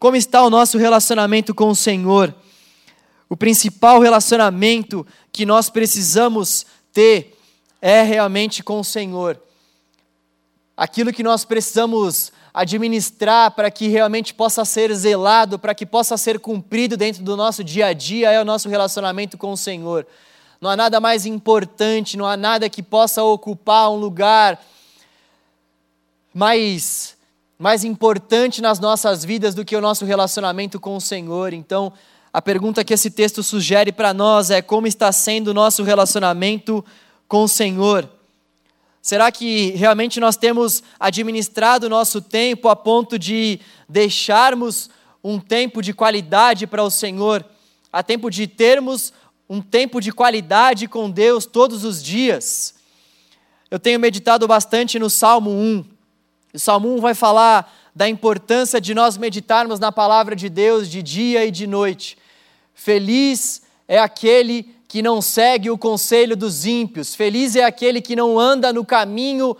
Como 0.00 0.16
está 0.16 0.42
o 0.42 0.50
nosso 0.50 0.76
relacionamento 0.76 1.54
com 1.54 1.68
o 1.68 1.76
Senhor? 1.76 2.34
O 3.28 3.36
principal 3.36 4.00
relacionamento 4.00 5.06
que 5.30 5.46
nós 5.46 5.70
precisamos 5.70 6.66
ter 6.92 7.38
é 7.80 8.02
realmente 8.02 8.60
com 8.60 8.80
o 8.80 8.84
Senhor. 8.84 9.40
Aquilo 10.76 11.12
que 11.12 11.22
nós 11.22 11.44
precisamos 11.44 12.32
administrar 12.52 13.50
para 13.52 13.70
que 13.70 13.88
realmente 13.88 14.34
possa 14.34 14.64
ser 14.64 14.92
zelado, 14.94 15.58
para 15.58 15.74
que 15.74 15.86
possa 15.86 16.16
ser 16.16 16.38
cumprido 16.38 16.96
dentro 16.96 17.22
do 17.22 17.36
nosso 17.36 17.64
dia 17.64 17.86
a 17.86 17.92
dia 17.92 18.30
é 18.30 18.40
o 18.40 18.44
nosso 18.44 18.68
relacionamento 18.68 19.38
com 19.38 19.52
o 19.52 19.56
Senhor. 19.56 20.06
Não 20.60 20.68
há 20.68 20.76
nada 20.76 21.00
mais 21.00 21.24
importante, 21.24 22.16
não 22.16 22.26
há 22.26 22.36
nada 22.36 22.68
que 22.68 22.82
possa 22.82 23.22
ocupar 23.22 23.90
um 23.90 23.96
lugar 23.96 24.60
mais 26.34 27.16
mais 27.58 27.84
importante 27.84 28.60
nas 28.60 28.80
nossas 28.80 29.24
vidas 29.24 29.54
do 29.54 29.64
que 29.64 29.76
o 29.76 29.80
nosso 29.80 30.04
relacionamento 30.04 30.80
com 30.80 30.96
o 30.96 31.00
Senhor. 31.00 31.52
Então, 31.52 31.92
a 32.32 32.42
pergunta 32.42 32.82
que 32.82 32.92
esse 32.92 33.08
texto 33.08 33.40
sugere 33.40 33.92
para 33.92 34.12
nós 34.12 34.50
é 34.50 34.60
como 34.60 34.88
está 34.88 35.12
sendo 35.12 35.48
o 35.48 35.54
nosso 35.54 35.84
relacionamento 35.84 36.84
com 37.28 37.44
o 37.44 37.48
Senhor? 37.48 38.08
Será 39.02 39.32
que 39.32 39.70
realmente 39.70 40.20
nós 40.20 40.36
temos 40.36 40.80
administrado 40.98 41.86
o 41.86 41.90
nosso 41.90 42.22
tempo 42.22 42.68
a 42.68 42.76
ponto 42.76 43.18
de 43.18 43.58
deixarmos 43.88 44.88
um 45.24 45.40
tempo 45.40 45.82
de 45.82 45.92
qualidade 45.92 46.68
para 46.68 46.84
o 46.84 46.90
Senhor, 46.90 47.44
a 47.92 48.00
tempo 48.00 48.30
de 48.30 48.46
termos 48.46 49.12
um 49.50 49.60
tempo 49.60 50.00
de 50.00 50.12
qualidade 50.12 50.86
com 50.86 51.10
Deus 51.10 51.44
todos 51.44 51.84
os 51.84 52.00
dias? 52.00 52.76
Eu 53.68 53.78
tenho 53.80 53.98
meditado 53.98 54.46
bastante 54.46 55.00
no 55.00 55.10
Salmo 55.10 55.50
1. 55.50 55.84
O 56.54 56.58
Salmo 56.60 56.94
1 56.94 57.00
vai 57.00 57.14
falar 57.14 57.74
da 57.92 58.08
importância 58.08 58.80
de 58.80 58.94
nós 58.94 59.16
meditarmos 59.16 59.80
na 59.80 59.90
palavra 59.90 60.36
de 60.36 60.48
Deus 60.48 60.88
de 60.88 61.02
dia 61.02 61.44
e 61.44 61.50
de 61.50 61.66
noite. 61.66 62.16
Feliz 62.72 63.62
é 63.88 63.98
aquele 63.98 64.72
que 64.92 65.00
não 65.00 65.22
segue 65.22 65.70
o 65.70 65.78
conselho 65.78 66.36
dos 66.36 66.66
ímpios, 66.66 67.14
feliz 67.14 67.56
é 67.56 67.64
aquele 67.64 67.98
que 68.02 68.14
não 68.14 68.38
anda 68.38 68.74
no 68.74 68.84
caminho 68.84 69.56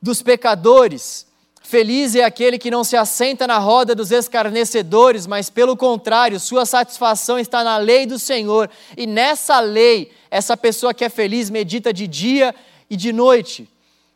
dos 0.00 0.22
pecadores, 0.22 1.26
feliz 1.60 2.14
é 2.14 2.22
aquele 2.22 2.60
que 2.60 2.70
não 2.70 2.84
se 2.84 2.96
assenta 2.96 3.44
na 3.44 3.58
roda 3.58 3.92
dos 3.92 4.12
escarnecedores, 4.12 5.26
mas 5.26 5.50
pelo 5.50 5.76
contrário, 5.76 6.38
sua 6.38 6.64
satisfação 6.64 7.40
está 7.40 7.64
na 7.64 7.76
lei 7.76 8.06
do 8.06 8.20
Senhor, 8.20 8.70
e 8.96 9.04
nessa 9.04 9.58
lei, 9.58 10.12
essa 10.30 10.56
pessoa 10.56 10.94
que 10.94 11.04
é 11.04 11.08
feliz 11.08 11.50
medita 11.50 11.92
de 11.92 12.06
dia 12.06 12.54
e 12.88 12.94
de 12.94 13.12
noite. 13.12 13.68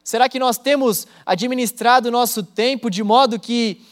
Será 0.04 0.28
que 0.28 0.38
nós 0.38 0.58
temos 0.58 1.08
administrado 1.26 2.06
o 2.06 2.12
nosso 2.12 2.40
tempo 2.40 2.88
de 2.88 3.02
modo 3.02 3.36
que 3.36 3.82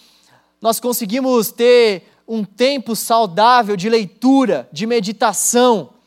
nós 0.60 0.78
conseguimos 0.78 1.50
ter 1.50 2.04
um 2.28 2.44
tempo 2.44 2.94
saudável 2.94 3.74
de 3.74 3.88
leitura, 3.88 4.68
de 4.72 4.86
meditação? 4.86 5.98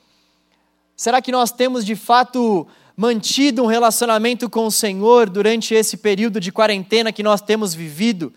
Será 0.96 1.22
que 1.22 1.32
nós 1.32 1.52
temos 1.52 1.86
de 1.86 1.96
fato 1.96 2.68
mantido 2.96 3.64
um 3.64 3.68
relacionamento 3.68 4.50
com 4.50 4.68
o 4.68 4.72
Senhor 4.72 5.30
durante 5.30 5.74
esse 5.74 5.98
período 5.98 6.40
de 6.40 6.52
quarentena 6.52 7.12
que 7.12 7.24
nós 7.24 7.42
temos 7.42 7.74
vivido? 7.74 8.32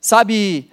Sabe, 0.00 0.70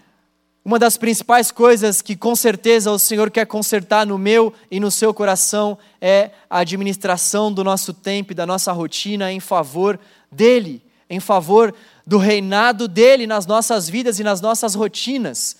uma 0.63 0.77
das 0.77 0.97
principais 0.97 1.49
coisas 1.49 2.01
que 2.01 2.15
com 2.15 2.35
certeza 2.35 2.91
o 2.91 2.99
Senhor 2.99 3.31
quer 3.31 3.45
consertar 3.45 4.05
no 4.05 4.17
meu 4.17 4.53
e 4.69 4.79
no 4.79 4.91
seu 4.91 5.13
coração 5.13 5.77
é 5.99 6.31
a 6.49 6.59
administração 6.59 7.51
do 7.51 7.63
nosso 7.63 7.93
tempo 7.93 8.31
e 8.31 8.35
da 8.35 8.45
nossa 8.45 8.71
rotina 8.71 9.31
em 9.31 9.39
favor 9.39 9.99
dEle, 10.31 10.83
em 11.09 11.19
favor 11.19 11.73
do 12.05 12.17
reinado 12.17 12.87
dEle 12.87 13.25
nas 13.25 13.45
nossas 13.45 13.89
vidas 13.89 14.19
e 14.19 14.23
nas 14.23 14.39
nossas 14.39 14.75
rotinas. 14.75 15.57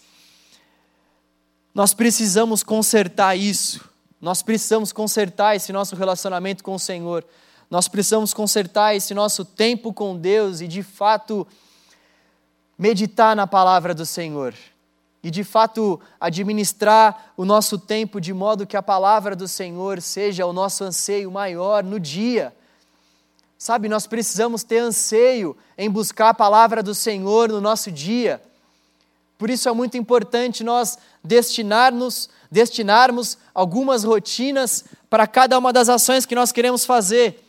Nós 1.74 1.94
precisamos 1.94 2.62
consertar 2.62 3.36
isso. 3.36 3.91
Nós 4.22 4.44
precisamos 4.44 4.92
consertar 4.94 5.56
esse 5.56 5.74
nosso 5.74 5.96
relacionamento 5.96 6.64
com 6.64 6.76
o 6.76 6.80
Senhor. 6.80 7.26
Nós 7.70 7.88
precisamos 7.88 8.34
consertar 8.34 8.96
esse 8.96 9.14
nosso 9.14 9.44
tempo 9.44 9.92
com 9.92 10.16
Deus 10.16 10.62
e, 10.62 10.68
de 10.68 10.84
fato, 10.84 11.48
meditar 12.78 13.36
na 13.36 13.48
palavra 13.48 13.96
do 13.96 14.06
Senhor. 14.06 14.54
E, 15.24 15.32
de 15.32 15.44
fato, 15.44 16.00
administrar 16.20 17.34
o 17.36 17.46
nosso 17.46 17.78
tempo 17.78 18.22
de 18.22 18.34
modo 18.34 18.68
que 18.68 18.78
a 18.78 18.84
palavra 18.84 19.36
do 19.36 19.48
Senhor 19.48 20.02
seja 20.02 20.46
o 20.46 20.54
nosso 20.54 20.84
anseio 20.84 21.32
maior 21.32 21.84
no 21.84 22.00
dia. 22.00 22.54
Sabe, 23.58 23.88
nós 23.88 24.08
precisamos 24.08 24.64
ter 24.64 24.80
anseio 24.80 25.56
em 25.78 25.90
buscar 25.90 26.30
a 26.30 26.34
palavra 26.34 26.82
do 26.82 26.96
Senhor 26.96 27.50
no 27.50 27.62
nosso 27.62 27.92
dia. 27.92 28.42
Por 29.38 29.50
isso 29.50 29.70
é 29.70 29.72
muito 29.72 29.98
importante 29.98 30.64
nós 30.64 30.98
destinar-nos, 31.24 32.30
destinarmos 32.52 33.38
algumas 33.56 34.04
rotinas 34.04 34.84
para 35.10 35.26
cada 35.26 35.58
uma 35.58 35.72
das 35.72 35.88
ações 35.88 36.26
que 36.26 36.36
nós 36.36 36.52
queremos 36.52 36.86
fazer. 36.86 37.42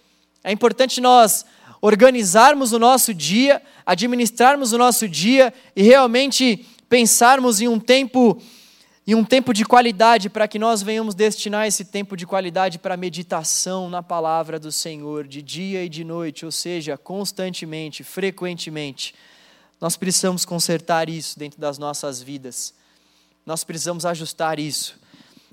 É 0.44 0.52
importante 0.52 1.00
nós 1.00 1.44
organizarmos 1.80 2.72
o 2.72 2.78
nosso 2.78 3.12
dia, 3.12 3.60
administrarmos 3.84 4.72
o 4.72 4.78
nosso 4.78 5.08
dia 5.08 5.52
e 5.74 5.82
realmente 5.82 6.64
pensarmos 6.88 7.60
em 7.60 7.66
um 7.66 7.80
tempo 7.80 8.40
em 9.04 9.16
um 9.16 9.24
tempo 9.24 9.52
de 9.52 9.64
qualidade 9.64 10.30
para 10.30 10.46
que 10.46 10.60
nós 10.60 10.80
venhamos 10.80 11.12
destinar 11.16 11.66
esse 11.66 11.84
tempo 11.84 12.16
de 12.16 12.24
qualidade 12.24 12.78
para 12.78 12.96
meditação 12.96 13.90
na 13.90 14.00
palavra 14.00 14.60
do 14.60 14.70
Senhor 14.70 15.26
de 15.26 15.42
dia 15.42 15.84
e 15.84 15.88
de 15.88 16.04
noite, 16.04 16.44
ou 16.44 16.52
seja, 16.52 16.96
constantemente, 16.96 18.04
frequentemente. 18.04 19.12
Nós 19.80 19.96
precisamos 19.96 20.44
consertar 20.44 21.08
isso 21.08 21.36
dentro 21.36 21.60
das 21.60 21.78
nossas 21.78 22.22
vidas. 22.22 22.72
Nós 23.44 23.64
precisamos 23.64 24.06
ajustar 24.06 24.58
isso. 24.58 24.94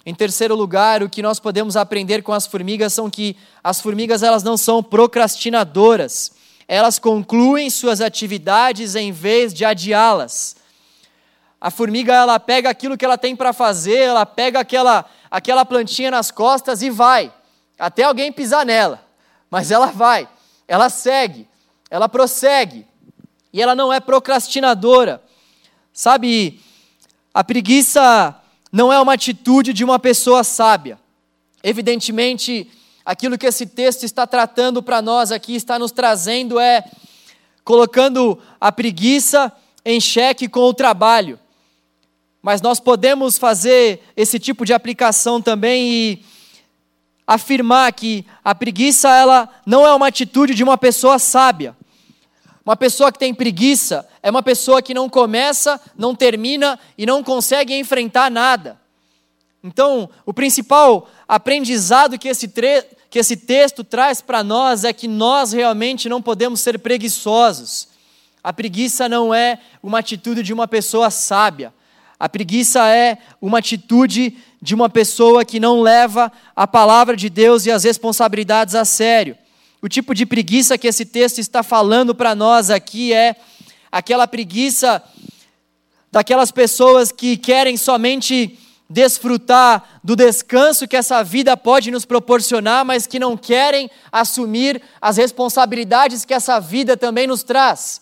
Em 0.06 0.14
terceiro 0.14 0.56
lugar, 0.56 1.04
o 1.04 1.10
que 1.10 1.22
nós 1.22 1.40
podemos 1.40 1.76
aprender 1.76 2.22
com 2.22 2.32
as 2.32 2.48
formigas 2.48 2.94
são 2.94 3.10
que 3.10 3.36
as 3.64 3.82
formigas 3.82 4.24
elas 4.24 4.44
não 4.44 4.58
são 4.58 4.82
procrastinadoras. 4.82 6.32
Elas 6.68 7.00
concluem 7.00 7.70
suas 7.70 8.00
atividades 8.00 8.96
em 8.96 9.12
vez 9.12 9.54
de 9.54 9.66
adiá-las. 9.66 10.56
A 11.60 11.70
formiga 11.70 12.14
ela 12.14 12.40
pega 12.40 12.70
aquilo 12.70 12.98
que 12.98 13.04
ela 13.04 13.18
tem 13.18 13.36
para 13.36 13.52
fazer, 13.52 13.98
ela 13.98 14.26
pega 14.26 14.60
aquela 14.60 15.06
aquela 15.30 15.64
plantinha 15.64 16.10
nas 16.10 16.32
costas 16.32 16.82
e 16.82 16.90
vai, 16.90 17.32
até 17.78 18.04
alguém 18.04 18.32
pisar 18.32 18.66
nela. 18.66 19.06
Mas 19.50 19.72
ela 19.72 19.88
vai, 19.88 20.28
ela 20.68 20.90
segue, 20.90 21.48
ela 21.90 22.10
prossegue 22.10 22.86
e 23.52 23.62
ela 23.62 23.76
não 23.76 23.92
é 23.92 24.00
procrastinadora. 24.00 25.22
Sabe, 25.92 26.62
a 27.40 27.44
preguiça 27.46 28.36
não 28.70 28.92
é 28.92 29.00
uma 29.00 29.14
atitude 29.14 29.72
de 29.72 29.82
uma 29.82 29.98
pessoa 29.98 30.44
sábia. 30.44 31.00
Evidentemente, 31.64 32.70
aquilo 33.06 33.38
que 33.38 33.46
esse 33.46 33.66
texto 33.66 34.04
está 34.04 34.28
tratando 34.28 34.84
para 34.84 35.02
nós 35.02 35.32
aqui, 35.32 35.56
está 35.56 35.80
nos 35.80 35.94
trazendo 35.94 36.60
é 36.60 36.84
colocando 37.64 38.38
a 38.60 38.74
preguiça 38.74 39.54
em 39.86 40.02
xeque 40.02 40.50
com 40.50 40.60
o 40.60 40.74
trabalho. 40.74 41.40
Mas 42.42 42.62
nós 42.62 42.78
podemos 42.78 43.38
fazer 43.38 44.02
esse 44.18 44.38
tipo 44.38 44.66
de 44.66 44.74
aplicação 44.74 45.42
também 45.42 45.90
e 45.90 46.26
afirmar 47.26 47.94
que 47.94 48.26
a 48.44 48.54
preguiça 48.54 49.16
ela 49.16 49.48
não 49.66 49.88
é 49.88 49.94
uma 49.94 50.08
atitude 50.08 50.54
de 50.54 50.62
uma 50.66 50.78
pessoa 50.78 51.18
sábia. 51.18 51.74
Uma 52.70 52.78
pessoa 52.78 53.12
que 53.12 53.18
tem 53.18 53.34
preguiça 53.34 54.08
é 54.22 54.30
uma 54.30 54.44
pessoa 54.44 54.80
que 54.80 54.94
não 54.94 55.10
começa, 55.10 55.82
não 55.98 56.14
termina 56.14 56.80
e 56.96 57.04
não 57.04 57.24
consegue 57.24 57.74
enfrentar 57.76 58.30
nada. 58.30 58.80
Então, 59.64 60.08
o 60.24 60.32
principal 60.32 61.10
aprendizado 61.28 62.20
que 62.20 62.28
esse, 62.28 62.48
que 63.10 63.18
esse 63.18 63.38
texto 63.38 63.84
traz 63.84 64.22
para 64.22 64.44
nós 64.44 64.84
é 64.84 64.94
que 64.94 65.08
nós 65.08 65.52
realmente 65.52 66.08
não 66.08 66.22
podemos 66.22 66.62
ser 66.62 66.78
preguiçosos. 66.78 67.88
A 68.44 68.54
preguiça 68.54 69.10
não 69.10 69.34
é 69.34 69.58
uma 69.82 69.98
atitude 69.98 70.44
de 70.44 70.54
uma 70.54 70.68
pessoa 70.68 71.10
sábia. 71.10 71.74
A 72.20 72.30
preguiça 72.30 72.88
é 72.88 73.18
uma 73.42 73.58
atitude 73.58 74.38
de 74.62 74.76
uma 74.76 74.92
pessoa 74.92 75.44
que 75.44 75.60
não 75.60 75.82
leva 75.82 76.32
a 76.56 76.68
palavra 76.68 77.18
de 77.18 77.32
Deus 77.32 77.66
e 77.66 77.72
as 77.72 77.84
responsabilidades 77.84 78.76
a 78.76 78.86
sério. 78.86 79.36
O 79.82 79.88
tipo 79.88 80.14
de 80.14 80.26
preguiça 80.26 80.78
que 80.78 80.88
esse 80.88 81.06
texto 81.06 81.40
está 81.40 81.64
falando 81.64 82.14
para 82.14 82.36
nós 82.36 82.70
aqui 82.70 83.14
é 83.14 83.36
aquela 83.90 84.28
preguiça 84.28 85.02
daquelas 86.12 86.52
pessoas 86.52 87.14
que 87.14 87.38
querem 87.38 87.78
somente 87.78 88.60
desfrutar 88.90 90.02
do 90.04 90.16
descanso 90.16 90.88
que 90.88 90.98
essa 90.98 91.24
vida 91.24 91.56
pode 91.56 91.92
nos 91.92 92.04
proporcionar, 92.04 92.84
mas 92.84 93.08
que 93.08 93.20
não 93.20 93.38
querem 93.38 93.90
assumir 94.12 94.82
as 95.00 95.16
responsabilidades 95.16 96.26
que 96.26 96.34
essa 96.34 96.60
vida 96.60 96.98
também 96.98 97.28
nos 97.28 97.44
traz. 97.44 98.02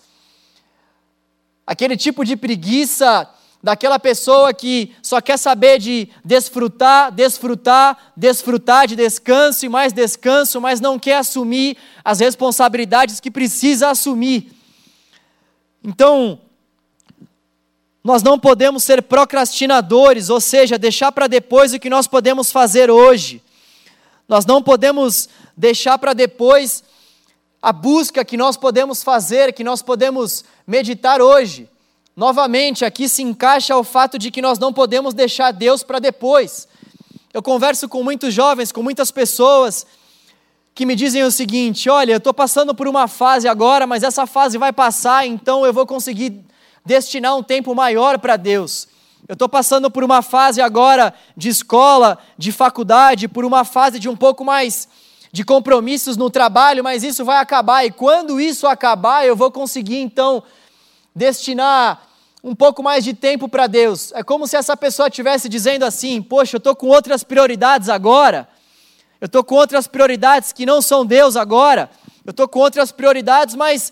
Aquele 1.65 1.95
tipo 1.95 2.25
de 2.25 2.35
preguiça 2.35 3.29
daquela 3.67 3.99
pessoa 3.99 4.53
que 4.53 4.95
só 5.01 5.19
quer 5.19 5.35
saber 5.35 5.77
de 5.77 6.07
desfrutar, 6.23 7.11
desfrutar, 7.11 8.13
desfrutar 8.15 8.87
de 8.87 8.95
descanso 8.95 9.65
e 9.65 9.67
mais 9.67 9.91
descanso, 9.91 10.61
mas 10.61 10.79
não 10.79 10.97
quer 10.97 11.17
assumir 11.17 11.75
as 12.01 12.21
responsabilidades 12.21 13.19
que 13.19 13.29
precisa 13.29 13.89
assumir. 13.89 14.53
Então, 15.83 16.39
nós 18.01 18.23
não 18.23 18.39
podemos 18.39 18.85
ser 18.85 19.01
procrastinadores, 19.01 20.29
ou 20.29 20.39
seja, 20.39 20.77
deixar 20.77 21.11
para 21.11 21.27
depois 21.27 21.73
o 21.73 21.79
que 21.79 21.89
nós 21.89 22.07
podemos 22.07 22.49
fazer 22.49 22.89
hoje. 22.89 23.43
Nós 24.29 24.45
não 24.45 24.63
podemos 24.63 25.27
deixar 25.57 25.97
para 25.97 26.13
depois 26.13 26.85
a 27.61 27.73
busca 27.73 28.23
que 28.23 28.37
nós 28.37 28.55
podemos 28.55 29.03
fazer, 29.03 29.51
que 29.51 29.61
nós 29.61 29.81
podemos 29.81 30.45
meditar 30.65 31.21
hoje. 31.21 31.67
Novamente, 32.17 32.83
aqui 32.83 33.07
se 33.07 33.21
encaixa 33.21 33.77
o 33.77 33.83
fato 33.83 34.17
de 34.17 34.31
que 34.31 34.41
nós 34.41 34.57
não 34.57 34.73
podemos 34.73 35.13
deixar 35.13 35.51
Deus 35.51 35.83
para 35.83 35.99
depois. 35.99 36.67
Eu 37.31 37.43
converso 37.43 37.87
com 37.87 38.01
muitos 38.01 38.33
jovens, 38.33 38.71
com 38.71 38.81
muitas 38.81 39.11
pessoas 39.11 39.85
que 40.73 40.83
me 40.83 40.95
dizem 40.95 41.21
o 41.21 41.29
seguinte: 41.29 41.91
olha, 41.91 42.13
eu 42.13 42.17
estou 42.17 42.33
passando 42.33 42.73
por 42.73 42.87
uma 42.87 43.07
fase 43.07 43.47
agora, 43.47 43.85
mas 43.85 44.01
essa 44.01 44.25
fase 44.25 44.57
vai 44.57 44.73
passar, 44.73 45.27
então 45.27 45.63
eu 45.63 45.71
vou 45.71 45.85
conseguir 45.85 46.43
destinar 46.83 47.37
um 47.37 47.43
tempo 47.43 47.75
maior 47.75 48.17
para 48.17 48.35
Deus. 48.35 48.87
Eu 49.27 49.33
estou 49.33 49.47
passando 49.47 49.91
por 49.91 50.03
uma 50.03 50.23
fase 50.23 50.59
agora 50.59 51.13
de 51.35 51.49
escola, 51.49 52.17
de 52.35 52.51
faculdade, 52.51 53.27
por 53.27 53.45
uma 53.45 53.63
fase 53.63 53.99
de 53.99 54.09
um 54.09 54.15
pouco 54.15 54.43
mais 54.43 54.87
de 55.31 55.43
compromissos 55.43 56.17
no 56.17 56.31
trabalho, 56.31 56.83
mas 56.83 57.03
isso 57.03 57.23
vai 57.23 57.37
acabar. 57.37 57.85
E 57.85 57.91
quando 57.91 58.41
isso 58.41 58.65
acabar, 58.65 59.23
eu 59.23 59.35
vou 59.35 59.51
conseguir 59.51 59.99
então 59.99 60.43
destinar 61.17 62.03
um 62.43 62.53
pouco 62.53 62.83
mais 62.83 63.03
de 63.03 63.13
tempo 63.13 63.49
para 63.49 63.65
Deus. 63.65 64.11
É 64.13 64.23
como 64.23 64.47
se 64.47 64.55
essa 64.55 64.77
pessoa 64.77 65.07
estivesse 65.07 65.49
dizendo 65.49 65.83
assim: 65.83 66.21
Poxa, 66.21 66.55
eu 66.55 66.59
estou 66.59 66.75
com 66.75 66.87
outras 66.87 67.23
prioridades 67.23 67.89
agora. 67.89 68.47
Eu 69.19 69.25
estou 69.25 69.43
com 69.43 69.55
outras 69.55 69.87
prioridades 69.87 70.53
que 70.53 70.65
não 70.65 70.79
são 70.79 71.03
Deus 71.03 71.35
agora. 71.35 71.89
Eu 72.23 72.31
estou 72.31 72.47
com 72.47 72.59
outras 72.59 72.91
prioridades, 72.91 73.55
mas 73.55 73.91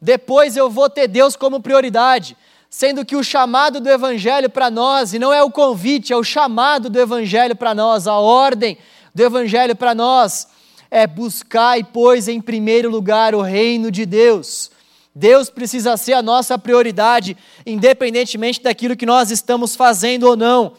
depois 0.00 0.54
eu 0.54 0.68
vou 0.68 0.90
ter 0.90 1.08
Deus 1.08 1.34
como 1.34 1.62
prioridade, 1.62 2.36
sendo 2.68 3.04
que 3.04 3.16
o 3.16 3.24
chamado 3.24 3.80
do 3.80 3.88
Evangelho 3.88 4.50
para 4.50 4.70
nós, 4.70 5.14
e 5.14 5.18
não 5.18 5.32
é 5.32 5.42
o 5.42 5.50
convite, 5.50 6.12
é 6.12 6.16
o 6.16 6.22
chamado 6.22 6.90
do 6.90 7.00
Evangelho 7.00 7.56
para 7.56 7.74
nós, 7.74 8.06
a 8.06 8.18
ordem 8.18 8.76
do 9.14 9.22
Evangelho 9.22 9.74
para 9.74 9.94
nós, 9.94 10.46
é 10.90 11.06
buscar 11.06 11.78
e 11.78 11.84
pois 11.84 12.28
em 12.28 12.40
primeiro 12.40 12.90
lugar 12.90 13.34
o 13.34 13.40
reino 13.40 13.90
de 13.90 14.04
Deus. 14.04 14.70
Deus 15.18 15.50
precisa 15.50 15.96
ser 15.96 16.12
a 16.12 16.22
nossa 16.22 16.58
prioridade, 16.58 17.36
independentemente 17.64 18.62
daquilo 18.62 18.94
que 18.94 19.06
nós 19.06 19.30
estamos 19.30 19.74
fazendo 19.74 20.24
ou 20.24 20.36
não. 20.36 20.74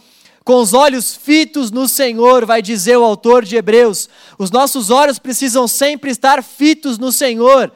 Com 0.46 0.62
os 0.62 0.74
olhos 0.74 1.16
fitos 1.16 1.72
no 1.72 1.88
Senhor, 1.88 2.46
vai 2.46 2.62
dizer 2.62 2.98
o 2.98 3.04
autor 3.04 3.44
de 3.44 3.58
Hebreus, 3.58 4.08
os 4.38 4.52
nossos 4.52 4.90
olhos 4.90 5.20
precisam 5.20 5.68
sempre 5.68 6.12
estar 6.12 6.42
fitos 6.42 6.98
no 6.98 7.12
Senhor 7.12 7.74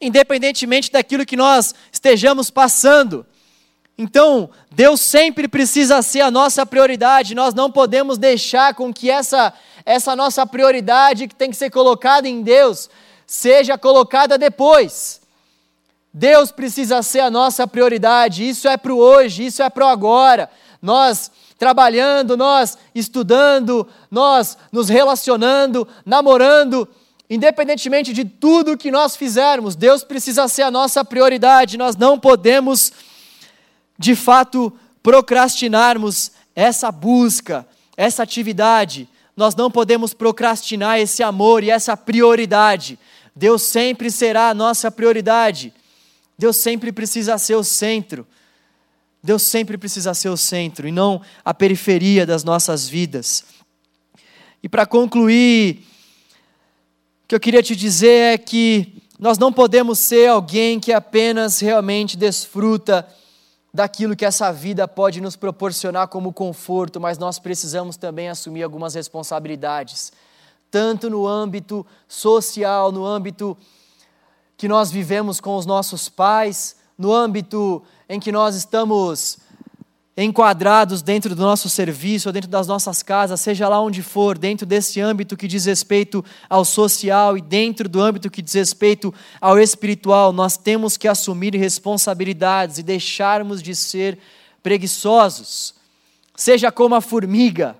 independentemente 0.00 0.90
daquilo 0.90 1.26
que 1.26 1.36
nós 1.36 1.74
estejamos 1.92 2.50
passando. 2.50 3.26
Então, 3.96 4.48
Deus 4.70 5.00
sempre 5.00 5.48
precisa 5.48 6.00
ser 6.02 6.20
a 6.20 6.30
nossa 6.30 6.64
prioridade, 6.64 7.34
nós 7.34 7.52
não 7.52 7.70
podemos 7.70 8.16
deixar 8.16 8.74
com 8.74 8.92
que 8.92 9.10
essa, 9.10 9.52
essa 9.84 10.14
nossa 10.14 10.46
prioridade 10.46 11.26
que 11.26 11.34
tem 11.34 11.50
que 11.50 11.56
ser 11.56 11.70
colocada 11.70 12.28
em 12.28 12.42
Deus 12.42 12.88
seja 13.26 13.76
colocada 13.76 14.38
depois. 14.38 15.17
Deus 16.12 16.50
precisa 16.50 17.02
ser 17.02 17.20
a 17.20 17.30
nossa 17.30 17.66
prioridade, 17.66 18.48
isso 18.48 18.66
é 18.68 18.76
para 18.76 18.92
o 18.92 18.98
hoje, 18.98 19.46
isso 19.46 19.62
é 19.62 19.70
para 19.70 19.84
o 19.84 19.88
agora. 19.88 20.50
Nós 20.80 21.30
trabalhando, 21.58 22.36
nós 22.36 22.78
estudando, 22.94 23.86
nós 24.10 24.56
nos 24.72 24.88
relacionando, 24.88 25.86
namorando, 26.06 26.88
Independentemente 27.30 28.12
de 28.12 28.24
tudo 28.24 28.76
que 28.76 28.90
nós 28.90 29.14
fizermos, 29.14 29.76
Deus 29.76 30.02
precisa 30.02 30.48
ser 30.48 30.62
a 30.62 30.70
nossa 30.70 31.04
prioridade. 31.04 31.76
Nós 31.76 31.94
não 31.94 32.18
podemos, 32.18 32.90
de 33.98 34.14
fato, 34.14 34.72
procrastinarmos 35.02 36.32
essa 36.56 36.90
busca, 36.90 37.66
essa 37.96 38.22
atividade. 38.22 39.06
Nós 39.36 39.54
não 39.54 39.70
podemos 39.70 40.14
procrastinar 40.14 40.98
esse 40.98 41.22
amor 41.22 41.62
e 41.62 41.70
essa 41.70 41.96
prioridade. 41.96 42.98
Deus 43.36 43.62
sempre 43.62 44.10
será 44.10 44.48
a 44.48 44.54
nossa 44.54 44.90
prioridade. 44.90 45.74
Deus 46.38 46.56
sempre 46.56 46.92
precisa 46.92 47.36
ser 47.36 47.56
o 47.56 47.64
centro. 47.64 48.26
Deus 49.22 49.42
sempre 49.42 49.76
precisa 49.76 50.14
ser 50.14 50.28
o 50.28 50.36
centro 50.36 50.86
e 50.86 50.92
não 50.92 51.20
a 51.44 51.52
periferia 51.52 52.24
das 52.24 52.44
nossas 52.44 52.88
vidas. 52.88 53.44
E 54.62 54.68
para 54.68 54.86
concluir 54.86 55.84
que 57.26 57.34
eu 57.34 57.40
queria 57.40 57.62
te 57.62 57.74
dizer 57.74 58.34
é 58.34 58.38
que 58.38 59.02
nós 59.18 59.36
não 59.36 59.52
podemos 59.52 59.98
ser 59.98 60.28
alguém 60.28 60.78
que 60.78 60.92
apenas 60.92 61.58
realmente 61.58 62.16
desfruta 62.16 63.06
daquilo 63.74 64.16
que 64.16 64.24
essa 64.24 64.52
vida 64.52 64.86
pode 64.86 65.20
nos 65.20 65.34
proporcionar 65.34 66.06
como 66.08 66.32
conforto, 66.32 67.00
mas 67.00 67.18
nós 67.18 67.38
precisamos 67.38 67.96
também 67.96 68.28
assumir 68.28 68.62
algumas 68.62 68.94
responsabilidades, 68.94 70.12
tanto 70.70 71.10
no 71.10 71.26
âmbito 71.26 71.84
social, 72.06 72.92
no 72.92 73.04
âmbito 73.04 73.56
que 74.58 74.66
nós 74.66 74.90
vivemos 74.90 75.40
com 75.40 75.56
os 75.56 75.64
nossos 75.64 76.08
pais, 76.08 76.74
no 76.98 77.14
âmbito 77.14 77.80
em 78.08 78.18
que 78.18 78.32
nós 78.32 78.56
estamos 78.56 79.38
enquadrados 80.16 81.00
dentro 81.00 81.32
do 81.36 81.40
nosso 81.40 81.68
serviço, 81.68 82.28
ou 82.28 82.32
dentro 82.32 82.50
das 82.50 82.66
nossas 82.66 83.00
casas, 83.00 83.40
seja 83.40 83.68
lá 83.68 83.80
onde 83.80 84.02
for, 84.02 84.36
dentro 84.36 84.66
desse 84.66 85.00
âmbito 85.00 85.36
que 85.36 85.46
diz 85.46 85.64
respeito 85.64 86.24
ao 86.50 86.64
social 86.64 87.38
e 87.38 87.40
dentro 87.40 87.88
do 87.88 88.02
âmbito 88.02 88.28
que 88.28 88.42
diz 88.42 88.54
respeito 88.54 89.14
ao 89.40 89.60
espiritual, 89.60 90.32
nós 90.32 90.56
temos 90.56 90.96
que 90.96 91.06
assumir 91.06 91.54
responsabilidades 91.54 92.78
e 92.78 92.82
deixarmos 92.82 93.62
de 93.62 93.76
ser 93.76 94.18
preguiçosos. 94.60 95.72
Seja 96.34 96.72
como 96.72 96.96
a 96.96 97.00
formiga, 97.00 97.76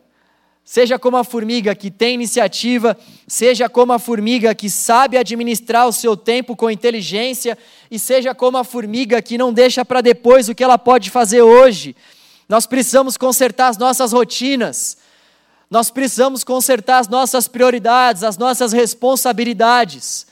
seja 0.69 0.99
como 0.99 1.17
a 1.17 1.25
formiga 1.25 1.75
que 1.75 1.91
tem 1.91 2.15
iniciativa, 2.15 2.97
seja 3.27 3.69
como 3.69 3.93
a 3.93 3.99
formiga 3.99 4.55
que 4.55 4.69
sabe 4.69 5.17
administrar 5.17 5.87
o 5.87 5.93
seu 5.93 6.17
tempo 6.17 6.55
com 6.55 6.71
inteligência, 6.71 7.57
e 7.91 7.99
seja 7.99 8.35
como 8.35 8.59
a 8.59 8.65
formiga 8.65 9.23
que 9.23 9.39
não 9.39 9.53
deixa 9.53 9.85
para 9.85 10.01
depois 10.01 10.49
o 10.49 10.55
que 10.55 10.63
ela 10.63 10.77
pode 10.77 11.11
fazer 11.11 11.43
hoje 11.43 11.97
nós 12.49 12.65
precisamos 12.67 13.17
consertar 13.17 13.69
as 13.69 13.77
nossas 13.77 14.13
rotinas. 14.13 14.97
Nós 15.71 15.91
precisamos 15.91 16.43
consertar 16.43 16.99
as 16.99 17.09
nossas 17.09 17.47
prioridades, 17.47 18.23
as 18.23 18.39
nossas 18.39 18.73
responsabilidades. 18.73 20.27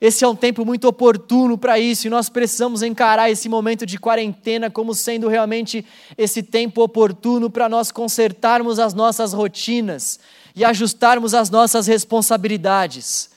Esse 0.00 0.24
é 0.24 0.28
um 0.28 0.34
tempo 0.34 0.64
muito 0.64 0.88
oportuno 0.88 1.58
para 1.58 1.78
isso 1.78 2.06
e 2.06 2.10
nós 2.10 2.30
precisamos 2.30 2.82
encarar 2.82 3.30
esse 3.30 3.48
momento 3.48 3.84
de 3.84 3.98
quarentena 3.98 4.70
como 4.70 4.94
sendo 4.94 5.28
realmente 5.28 5.84
esse 6.16 6.42
tempo 6.42 6.82
oportuno 6.82 7.50
para 7.50 7.68
nós 7.68 7.92
consertarmos 7.92 8.78
as 8.78 8.94
nossas 8.94 9.32
rotinas 9.32 10.18
e 10.56 10.64
ajustarmos 10.64 11.34
as 11.34 11.50
nossas 11.50 11.86
responsabilidades, 11.86 13.30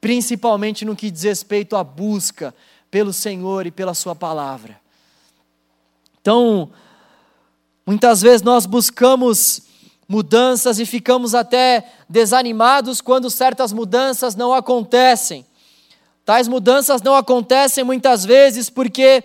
principalmente 0.00 0.84
no 0.84 0.96
que 0.96 1.10
diz 1.10 1.22
respeito 1.24 1.76
à 1.76 1.84
busca 1.84 2.54
pelo 2.90 3.12
Senhor 3.12 3.66
e 3.66 3.70
pela 3.70 3.92
Sua 3.92 4.14
palavra. 4.14 4.80
Então, 6.20 6.70
Muitas 7.86 8.22
vezes 8.22 8.40
nós 8.40 8.64
buscamos 8.64 9.60
mudanças 10.08 10.78
e 10.78 10.86
ficamos 10.86 11.34
até 11.34 11.92
desanimados 12.08 13.02
quando 13.02 13.28
certas 13.28 13.74
mudanças 13.74 14.34
não 14.34 14.54
acontecem. 14.54 15.44
Tais 16.24 16.48
mudanças 16.48 17.02
não 17.02 17.14
acontecem 17.14 17.84
muitas 17.84 18.24
vezes 18.24 18.70
porque 18.70 19.22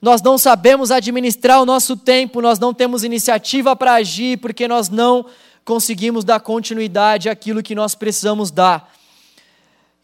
nós 0.00 0.22
não 0.22 0.38
sabemos 0.38 0.90
administrar 0.90 1.60
o 1.60 1.66
nosso 1.66 1.96
tempo, 1.96 2.40
nós 2.40 2.58
não 2.58 2.72
temos 2.72 3.04
iniciativa 3.04 3.74
para 3.74 3.94
agir, 3.94 4.38
porque 4.38 4.68
nós 4.68 4.88
não 4.88 5.26
conseguimos 5.64 6.24
dar 6.24 6.40
continuidade 6.40 7.28
àquilo 7.28 7.62
que 7.62 7.74
nós 7.74 7.94
precisamos 7.94 8.50
dar. 8.50 8.94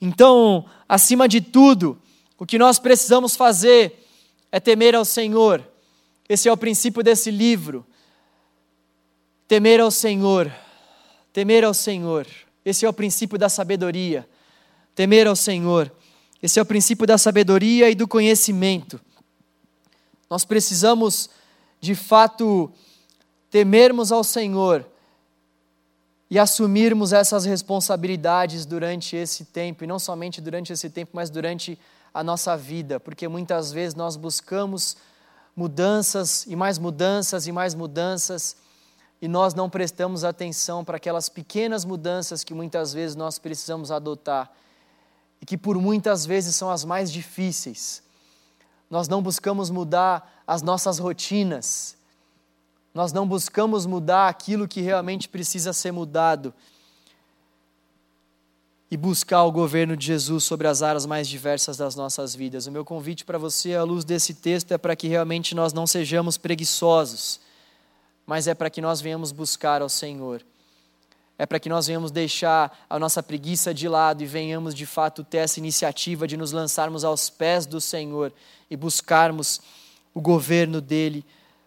Então, 0.00 0.66
acima 0.86 1.26
de 1.26 1.40
tudo, 1.40 1.98
o 2.38 2.44
que 2.44 2.58
nós 2.58 2.78
precisamos 2.78 3.36
fazer 3.36 4.06
é 4.52 4.60
temer 4.60 4.94
ao 4.94 5.04
Senhor. 5.04 5.66
Esse 6.28 6.48
é 6.48 6.52
o 6.52 6.56
princípio 6.56 7.02
desse 7.02 7.30
livro. 7.30 7.86
Temer 9.48 9.80
ao 9.80 9.90
Senhor, 9.90 10.52
temer 11.32 11.64
ao 11.64 11.74
Senhor, 11.74 12.26
esse 12.64 12.84
é 12.84 12.88
o 12.88 12.92
princípio 12.92 13.38
da 13.38 13.48
sabedoria. 13.48 14.28
Temer 14.94 15.26
ao 15.26 15.36
Senhor. 15.36 15.92
Esse 16.44 16.58
é 16.58 16.62
o 16.62 16.66
princípio 16.66 17.06
da 17.06 17.16
sabedoria 17.16 17.88
e 17.88 17.94
do 17.94 18.06
conhecimento. 18.06 19.00
Nós 20.28 20.44
precisamos, 20.44 21.30
de 21.80 21.94
fato, 21.94 22.70
temermos 23.50 24.12
ao 24.12 24.22
Senhor 24.22 24.84
e 26.28 26.38
assumirmos 26.38 27.14
essas 27.14 27.46
responsabilidades 27.46 28.66
durante 28.66 29.16
esse 29.16 29.46
tempo, 29.46 29.84
e 29.84 29.86
não 29.86 29.98
somente 29.98 30.38
durante 30.42 30.70
esse 30.70 30.90
tempo, 30.90 31.12
mas 31.14 31.30
durante 31.30 31.78
a 32.12 32.22
nossa 32.22 32.54
vida, 32.58 33.00
porque 33.00 33.26
muitas 33.26 33.72
vezes 33.72 33.94
nós 33.94 34.14
buscamos 34.14 34.98
mudanças 35.56 36.44
e 36.46 36.54
mais 36.54 36.78
mudanças 36.78 37.46
e 37.46 37.52
mais 37.52 37.74
mudanças, 37.74 38.54
e 39.18 39.26
nós 39.26 39.54
não 39.54 39.70
prestamos 39.70 40.24
atenção 40.24 40.84
para 40.84 40.98
aquelas 40.98 41.30
pequenas 41.30 41.86
mudanças 41.86 42.44
que 42.44 42.52
muitas 42.52 42.92
vezes 42.92 43.16
nós 43.16 43.38
precisamos 43.38 43.90
adotar 43.90 44.52
e 45.44 45.46
que 45.46 45.58
por 45.58 45.76
muitas 45.76 46.24
vezes 46.24 46.56
são 46.56 46.70
as 46.70 46.86
mais 46.86 47.12
difíceis. 47.12 48.02
Nós 48.88 49.08
não 49.08 49.22
buscamos 49.22 49.68
mudar 49.68 50.42
as 50.46 50.62
nossas 50.62 50.98
rotinas, 50.98 51.98
nós 52.94 53.12
não 53.12 53.28
buscamos 53.28 53.84
mudar 53.84 54.30
aquilo 54.30 54.66
que 54.66 54.80
realmente 54.80 55.28
precisa 55.28 55.74
ser 55.74 55.92
mudado 55.92 56.54
e 58.90 58.96
buscar 58.96 59.44
o 59.44 59.52
governo 59.52 59.94
de 59.98 60.06
Jesus 60.06 60.44
sobre 60.44 60.66
as 60.66 60.80
áreas 60.80 61.04
mais 61.04 61.28
diversas 61.28 61.76
das 61.76 61.94
nossas 61.94 62.34
vidas. 62.34 62.66
O 62.66 62.72
meu 62.72 62.82
convite 62.82 63.22
para 63.22 63.36
você, 63.36 63.74
à 63.74 63.82
luz 63.82 64.02
desse 64.02 64.32
texto, 64.32 64.72
é 64.72 64.78
para 64.78 64.96
que 64.96 65.08
realmente 65.08 65.54
nós 65.54 65.74
não 65.74 65.86
sejamos 65.86 66.38
preguiçosos, 66.38 67.38
mas 68.24 68.48
é 68.48 68.54
para 68.54 68.70
que 68.70 68.80
nós 68.80 69.02
venhamos 69.02 69.30
buscar 69.30 69.82
ao 69.82 69.90
Senhor. 69.90 70.42
É 71.36 71.44
para 71.44 71.58
que 71.58 71.68
nós 71.68 71.86
venhamos 71.86 72.10
deixar 72.10 72.86
a 72.88 72.98
nossa 72.98 73.22
preguiça 73.22 73.74
de 73.74 73.88
lado 73.88 74.22
e 74.22 74.26
venhamos 74.26 74.74
de 74.74 74.86
fato 74.86 75.24
ter 75.24 75.38
essa 75.38 75.58
iniciativa 75.58 76.28
de 76.28 76.36
nos 76.36 76.52
lançarmos 76.52 77.04
aos 77.04 77.28
pés 77.28 77.66
do 77.66 77.80
Senhor 77.80 78.32
e 78.70 78.76
buscarmos 78.76 79.60
o 80.14 80.20
governo 80.20 80.80
dele 80.80 81.24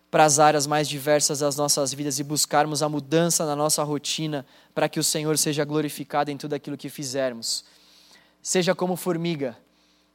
para 0.10 0.24
as 0.24 0.40
áreas 0.40 0.66
mais 0.66 0.88
diversas 0.88 1.40
das 1.40 1.58
nossas 1.58 1.94
vidas 1.94 2.18
e 2.18 2.24
buscarmos 2.24 2.82
a 2.82 2.88
mudança 2.88 3.46
na 3.46 3.56
nossa 3.56 3.84
rotina 3.84 4.46
para 4.74 4.88
que 4.88 5.00
o 5.00 5.04
Senhor 5.04 5.38
seja 5.38 5.66
glorificado 5.66 6.32
em 6.32 6.38
tudo 6.38 6.54
aquilo 6.54 6.78
que 6.78 6.88
fizermos. 6.88 7.66
Seja 8.42 8.74
como 8.74 8.96
formiga, 8.96 9.58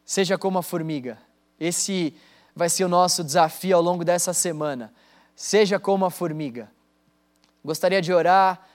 seja 0.05 0.39
como 0.39 0.59
a 0.59 0.63
formiga. 0.63 1.19
Esse 1.61 2.15
vai 2.57 2.71
ser 2.71 2.85
o 2.85 2.89
nosso 2.89 3.23
desafio 3.23 3.77
ao 3.77 3.83
longo 3.83 4.03
dessa 4.03 4.33
semana. 4.33 4.93
Seja 5.37 5.79
como 5.79 6.07
a 6.07 6.11
formiga. 6.11 6.71
Gostaria 7.63 8.01
de 8.01 8.13
orar 8.13 8.67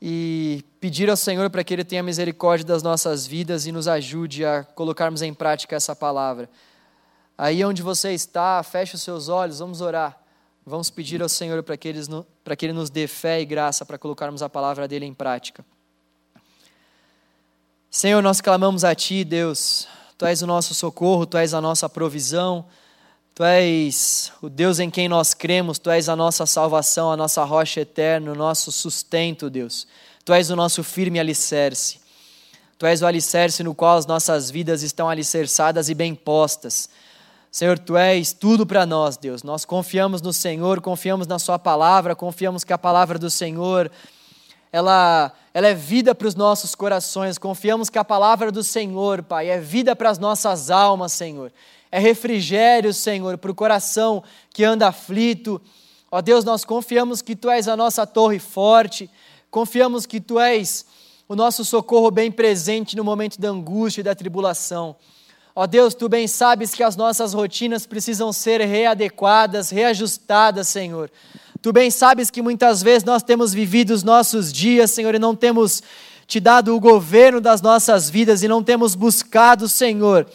e 0.00 0.64
pedir 0.80 1.10
ao 1.10 1.16
Senhor 1.16 1.50
para 1.50 1.62
que 1.62 1.74
Ele 1.74 1.84
tenha 1.84 2.02
misericórdia 2.02 2.66
das 2.66 2.82
nossas 2.82 3.26
vidas 3.26 3.66
e 3.66 3.72
nos 3.72 3.86
ajude 3.86 4.44
a 4.44 4.64
colocarmos 4.64 5.20
em 5.20 5.34
prática 5.34 5.76
essa 5.76 5.94
palavra. 5.94 6.48
Aí 7.36 7.64
onde 7.64 7.82
você 7.82 8.12
está, 8.12 8.62
feche 8.62 8.94
os 8.94 9.02
seus 9.02 9.28
olhos, 9.28 9.58
vamos 9.58 9.80
orar. 9.80 10.18
Vamos 10.64 10.90
pedir 10.90 11.22
ao 11.22 11.28
Senhor 11.28 11.62
para 11.62 11.76
que, 11.76 11.92
para 12.44 12.56
que 12.56 12.66
Ele 12.66 12.72
nos 12.72 12.90
dê 12.90 13.06
fé 13.06 13.40
e 13.40 13.44
graça 13.44 13.84
para 13.84 13.98
colocarmos 13.98 14.42
a 14.42 14.48
palavra 14.48 14.86
dele 14.86 15.06
em 15.06 15.14
prática. 15.14 15.64
Senhor, 17.90 18.22
nós 18.22 18.40
clamamos 18.40 18.84
a 18.84 18.94
Ti, 18.94 19.24
Deus. 19.24 19.88
Tu 20.16 20.26
és 20.26 20.42
o 20.42 20.46
nosso 20.46 20.74
socorro, 20.74 21.26
Tu 21.26 21.38
és 21.38 21.54
a 21.54 21.60
nossa 21.60 21.88
provisão, 21.88 22.66
Tu 23.40 23.44
és 23.44 24.30
o 24.42 24.50
Deus 24.50 24.80
em 24.80 24.90
quem 24.90 25.08
nós 25.08 25.32
cremos, 25.32 25.78
Tu 25.78 25.88
és 25.88 26.10
a 26.10 26.14
nossa 26.14 26.44
salvação, 26.44 27.10
a 27.10 27.16
nossa 27.16 27.42
rocha 27.42 27.80
eterna, 27.80 28.32
o 28.32 28.34
nosso 28.34 28.70
sustento, 28.70 29.48
Deus. 29.48 29.86
Tu 30.26 30.34
és 30.34 30.50
o 30.50 30.56
nosso 30.56 30.84
firme 30.84 31.18
alicerce. 31.18 32.00
Tu 32.78 32.84
és 32.84 33.00
o 33.00 33.06
alicerce 33.06 33.62
no 33.62 33.74
qual 33.74 33.96
as 33.96 34.04
nossas 34.04 34.50
vidas 34.50 34.82
estão 34.82 35.08
alicerçadas 35.08 35.88
e 35.88 35.94
bem 35.94 36.14
postas. 36.14 36.90
Senhor, 37.50 37.78
tu 37.78 37.96
és 37.96 38.34
tudo 38.34 38.66
para 38.66 38.84
nós, 38.84 39.16
Deus. 39.16 39.42
Nós 39.42 39.64
confiamos 39.64 40.20
no 40.20 40.34
Senhor, 40.34 40.82
confiamos 40.82 41.26
na 41.26 41.38
Sua 41.38 41.58
palavra, 41.58 42.14
confiamos 42.14 42.62
que 42.62 42.74
a 42.74 42.78
palavra 42.78 43.18
do 43.18 43.30
Senhor 43.30 43.90
ela, 44.70 45.32
ela 45.54 45.66
é 45.66 45.74
vida 45.74 46.14
para 46.14 46.28
os 46.28 46.34
nossos 46.34 46.74
corações. 46.74 47.38
Confiamos 47.38 47.88
que 47.88 47.98
a 47.98 48.04
palavra 48.04 48.52
do 48.52 48.62
Senhor, 48.62 49.22
Pai, 49.22 49.48
é 49.48 49.58
vida 49.58 49.96
para 49.96 50.10
as 50.10 50.18
nossas 50.18 50.70
almas, 50.70 51.12
Senhor. 51.14 51.50
É 51.90 51.98
refrigério, 51.98 52.94
Senhor, 52.94 53.36
para 53.38 53.50
o 53.50 53.54
coração 53.54 54.22
que 54.52 54.64
anda 54.64 54.88
aflito. 54.88 55.60
Ó 56.10 56.20
Deus, 56.20 56.44
nós 56.44 56.64
confiamos 56.64 57.22
que 57.22 57.34
Tu 57.34 57.50
és 57.50 57.68
a 57.68 57.76
nossa 57.76 58.06
torre 58.06 58.38
forte, 58.38 59.10
confiamos 59.50 60.06
que 60.06 60.20
Tu 60.20 60.38
és 60.38 60.86
o 61.28 61.36
nosso 61.36 61.64
socorro 61.64 62.10
bem 62.10 62.30
presente 62.30 62.96
no 62.96 63.04
momento 63.04 63.40
da 63.40 63.48
angústia 63.48 64.00
e 64.00 64.04
da 64.04 64.14
tribulação. 64.14 64.96
Ó 65.54 65.66
Deus, 65.66 65.94
tu 65.94 66.08
bem 66.08 66.26
sabes 66.26 66.72
que 66.72 66.82
as 66.82 66.96
nossas 66.96 67.34
rotinas 67.34 67.86
precisam 67.86 68.32
ser 68.32 68.60
readequadas, 68.60 69.70
reajustadas, 69.70 70.68
Senhor. 70.68 71.10
Tu 71.62 71.72
bem 71.72 71.90
sabes 71.90 72.30
que 72.30 72.40
muitas 72.40 72.82
vezes 72.82 73.04
nós 73.04 73.22
temos 73.22 73.52
vivido 73.52 73.90
os 73.90 74.02
nossos 74.02 74.52
dias, 74.52 74.90
Senhor, 74.90 75.14
e 75.14 75.18
não 75.18 75.36
temos 75.36 75.82
te 76.26 76.40
dado 76.40 76.74
o 76.74 76.80
governo 76.80 77.40
das 77.40 77.60
nossas 77.60 78.08
vidas 78.08 78.42
e 78.42 78.48
não 78.48 78.62
temos 78.62 78.94
buscado, 78.94 79.68
Senhor, 79.68 80.26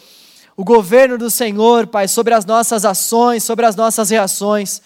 o 0.56 0.64
governo 0.64 1.18
do 1.18 1.30
Senhor, 1.30 1.86
Pai, 1.86 2.08
sobre 2.08 2.32
as 2.32 2.46
nossas 2.46 2.84
ações, 2.84 3.44
sobre 3.44 3.66
as 3.66 3.76
nossas 3.76 4.08
reações. 4.08 4.80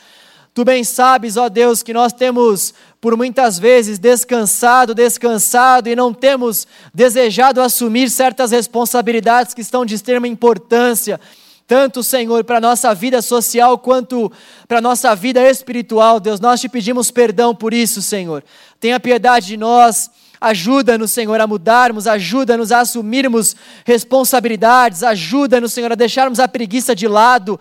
Tu 0.53 0.65
bem 0.65 0.83
sabes, 0.83 1.37
ó 1.37 1.49
Deus, 1.49 1.81
que 1.81 1.93
nós 1.93 2.13
temos 2.13 2.75
por 3.01 3.17
muitas 3.17 3.57
vezes 3.57 3.99
descansado, 3.99 4.95
descansado 4.95 5.89
e 5.89 5.95
não 5.95 6.13
temos 6.13 6.67
desejado 6.93 7.61
assumir 7.61 8.11
certas 8.11 8.51
responsabilidades 8.51 9.55
que 9.55 9.61
estão 9.61 9.87
de 9.87 9.95
extrema 9.95 10.27
importância, 10.27 11.21
tanto, 11.69 12.03
Senhor, 12.03 12.43
para 12.43 12.59
a 12.59 12.61
nossa 12.61 12.93
vida 12.93 13.23
social 13.23 13.79
quanto 13.79 14.31
para 14.67 14.79
a 14.79 14.83
nossa 14.83 15.15
vida 15.15 15.49
espiritual. 15.49 16.19
Deus, 16.19 16.41
nós 16.41 16.61
te 16.61 16.69
pedimos 16.69 17.13
perdão 17.13 17.55
por 17.55 17.73
isso, 17.73 18.03
Senhor. 18.03 18.43
Tenha 18.81 18.99
piedade 18.99 19.47
de 19.47 19.57
nós. 19.57 20.11
Ajuda-nos, 20.41 21.11
Senhor, 21.13 21.41
a 21.41 21.47
mudarmos, 21.47 22.07
ajuda-nos 22.07 22.73
a 22.73 22.81
assumirmos 22.81 23.55
responsabilidades, 23.85 25.03
ajuda-nos, 25.03 25.73
Senhor, 25.73 25.93
a 25.93 25.97
deixarmos 25.97 26.41
a 26.41 26.49
preguiça 26.49 26.97
de 26.97 27.07
lado 27.07 27.61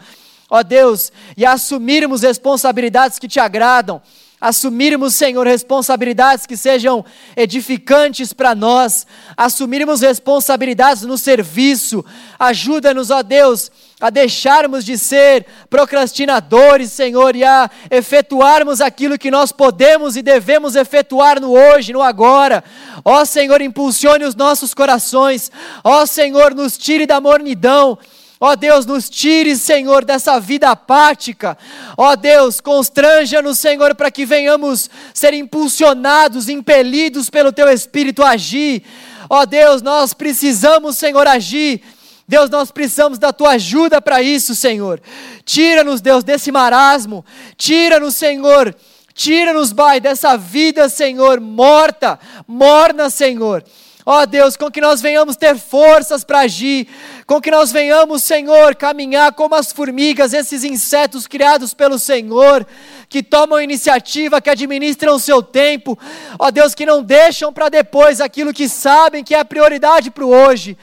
ó 0.50 0.64
Deus, 0.64 1.12
e 1.38 1.46
assumirmos 1.46 2.24
responsabilidades 2.24 3.20
que 3.20 3.28
te 3.28 3.40
agradam, 3.40 4.02
assumirmos, 4.42 5.14
Senhor, 5.14 5.46
responsabilidades 5.46 6.46
que 6.46 6.58
sejam 6.58 7.06
edificantes 7.36 8.34
para 8.34 8.56
nós, 8.56 9.06
assumirmos 9.38 10.02
responsabilidades 10.02 11.04
no 11.04 11.18
serviço, 11.18 12.04
ajuda-nos, 12.40 13.12
ó 13.12 13.22
Deus, 13.22 13.72
a 14.00 14.10
deixarmos 14.10 14.86
de 14.86 14.98
ser 14.98 15.46
procrastinadores, 15.70 16.92
Senhor, 16.92 17.36
e 17.36 17.44
a 17.44 17.70
efetuarmos 17.92 18.82
aquilo 18.82 19.18
que 19.18 19.30
nós 19.30 19.52
podemos 19.52 20.16
e 20.16 20.22
devemos 20.22 20.76
efetuar 20.76 21.40
no 21.40 21.52
hoje, 21.52 21.94
no 21.94 22.02
agora. 22.02 22.64
Ó 23.04 23.26
Senhor, 23.26 23.62
impulsione 23.62 24.26
os 24.26 24.36
nossos 24.36 24.74
corações, 24.74 25.52
ó 25.84 26.06
Senhor, 26.06 26.56
nos 26.56 26.78
tire 26.78 27.06
da 27.06 27.20
mornidão 27.20 27.98
Ó 28.42 28.56
Deus, 28.56 28.86
nos 28.86 29.10
tire, 29.10 29.58
Senhor, 29.58 30.06
dessa 30.06 30.40
vida 30.40 30.70
apática. 30.70 31.58
Ó 31.98 32.16
Deus, 32.16 32.62
constranja-nos, 32.62 33.60
Senhor, 33.60 33.94
para 33.96 34.10
que 34.10 34.26
venhamos 34.26 34.90
ser 35.14 35.34
impulsionados, 35.34 36.48
impelidos 36.48 37.30
pelo 37.30 37.52
Teu 37.52 37.68
Espírito 37.68 38.24
a 38.24 38.30
agir. 38.30 38.84
Ó 39.30 39.46
Deus, 39.46 39.82
nós 39.82 40.14
precisamos, 40.14 40.98
Senhor, 40.98 41.28
agir. 41.28 41.82
Deus, 42.30 42.48
nós 42.48 42.70
precisamos 42.70 43.18
da 43.18 43.34
tua 43.34 43.54
ajuda 43.54 44.00
para 44.00 44.22
isso, 44.22 44.54
Senhor. 44.54 45.02
Tira-nos, 45.44 46.00
Deus, 46.00 46.24
desse 46.24 46.52
marasmo. 46.52 47.26
Tira-nos, 47.58 48.16
Senhor. 48.16 48.76
Tira-nos, 49.16 49.74
Pai, 49.74 50.00
dessa 50.00 50.38
vida, 50.38 50.88
Senhor, 50.90 51.42
morta, 51.42 52.20
morna, 52.48 53.10
Senhor. 53.10 53.64
Ó 54.06 54.28
Deus, 54.28 54.56
com 54.56 54.70
que 54.70 54.80
nós 54.80 55.02
venhamos 55.02 55.38
ter 55.38 55.58
forças 55.58 56.24
para 56.24 56.42
agir, 56.42 56.88
com 57.26 57.42
que 57.42 57.50
nós 57.50 57.72
venhamos, 57.72 58.22
Senhor, 58.22 58.76
caminhar 58.76 59.34
como 59.34 59.56
as 59.56 59.72
formigas, 59.72 60.32
esses 60.32 60.64
insetos 60.64 61.26
criados 61.26 61.74
pelo 61.74 61.98
Senhor, 61.98 62.66
que 63.10 63.24
tomam 63.24 63.60
iniciativa, 63.60 64.40
que 64.40 64.52
administram 64.52 65.16
o 65.16 65.20
seu 65.20 65.42
tempo, 65.42 65.98
ó 66.38 66.52
Deus, 66.52 66.76
que 66.76 66.86
não 66.86 67.02
deixam 67.02 67.52
para 67.52 67.70
depois 67.70 68.22
aquilo 68.22 68.54
que 68.54 68.70
sabem 68.70 69.24
que 69.24 69.34
é 69.34 69.40
a 69.40 69.46
prioridade 69.46 70.12
para 70.12 70.26
o 70.26 70.30
hoje. 70.30 70.78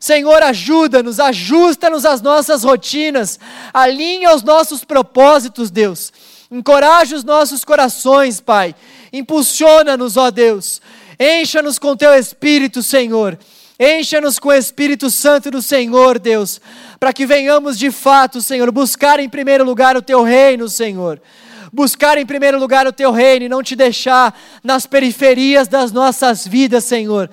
Senhor, 0.00 0.42
ajuda-nos, 0.42 1.20
ajusta-nos 1.20 2.06
às 2.06 2.22
nossas 2.22 2.64
rotinas, 2.64 3.38
alinha 3.72 4.34
os 4.34 4.42
nossos 4.42 4.82
propósitos, 4.82 5.70
Deus. 5.70 6.10
Encoraja 6.50 7.14
os 7.14 7.22
nossos 7.22 7.66
corações, 7.66 8.40
Pai. 8.40 8.74
Impulsiona-nos, 9.12 10.16
ó 10.16 10.30
Deus. 10.30 10.80
Encha-nos 11.18 11.78
com 11.78 11.94
teu 11.94 12.14
Espírito, 12.14 12.82
Senhor. 12.82 13.38
Encha-nos 13.78 14.38
com 14.38 14.48
o 14.48 14.54
Espírito 14.54 15.10
Santo 15.10 15.50
do 15.50 15.60
Senhor, 15.60 16.18
Deus, 16.18 16.62
para 16.98 17.12
que 17.12 17.26
venhamos 17.26 17.78
de 17.78 17.90
fato, 17.90 18.40
Senhor, 18.40 18.70
buscar 18.70 19.20
em 19.20 19.28
primeiro 19.28 19.64
lugar 19.64 19.98
o 19.98 20.02
teu 20.02 20.22
reino, 20.22 20.66
Senhor. 20.66 21.20
Buscar 21.70 22.16
em 22.16 22.24
primeiro 22.24 22.58
lugar 22.58 22.86
o 22.86 22.92
teu 22.92 23.12
reino 23.12 23.44
e 23.44 23.48
não 23.50 23.62
te 23.62 23.76
deixar 23.76 24.34
nas 24.64 24.86
periferias 24.86 25.68
das 25.68 25.92
nossas 25.92 26.46
vidas, 26.46 26.84
Senhor 26.84 27.30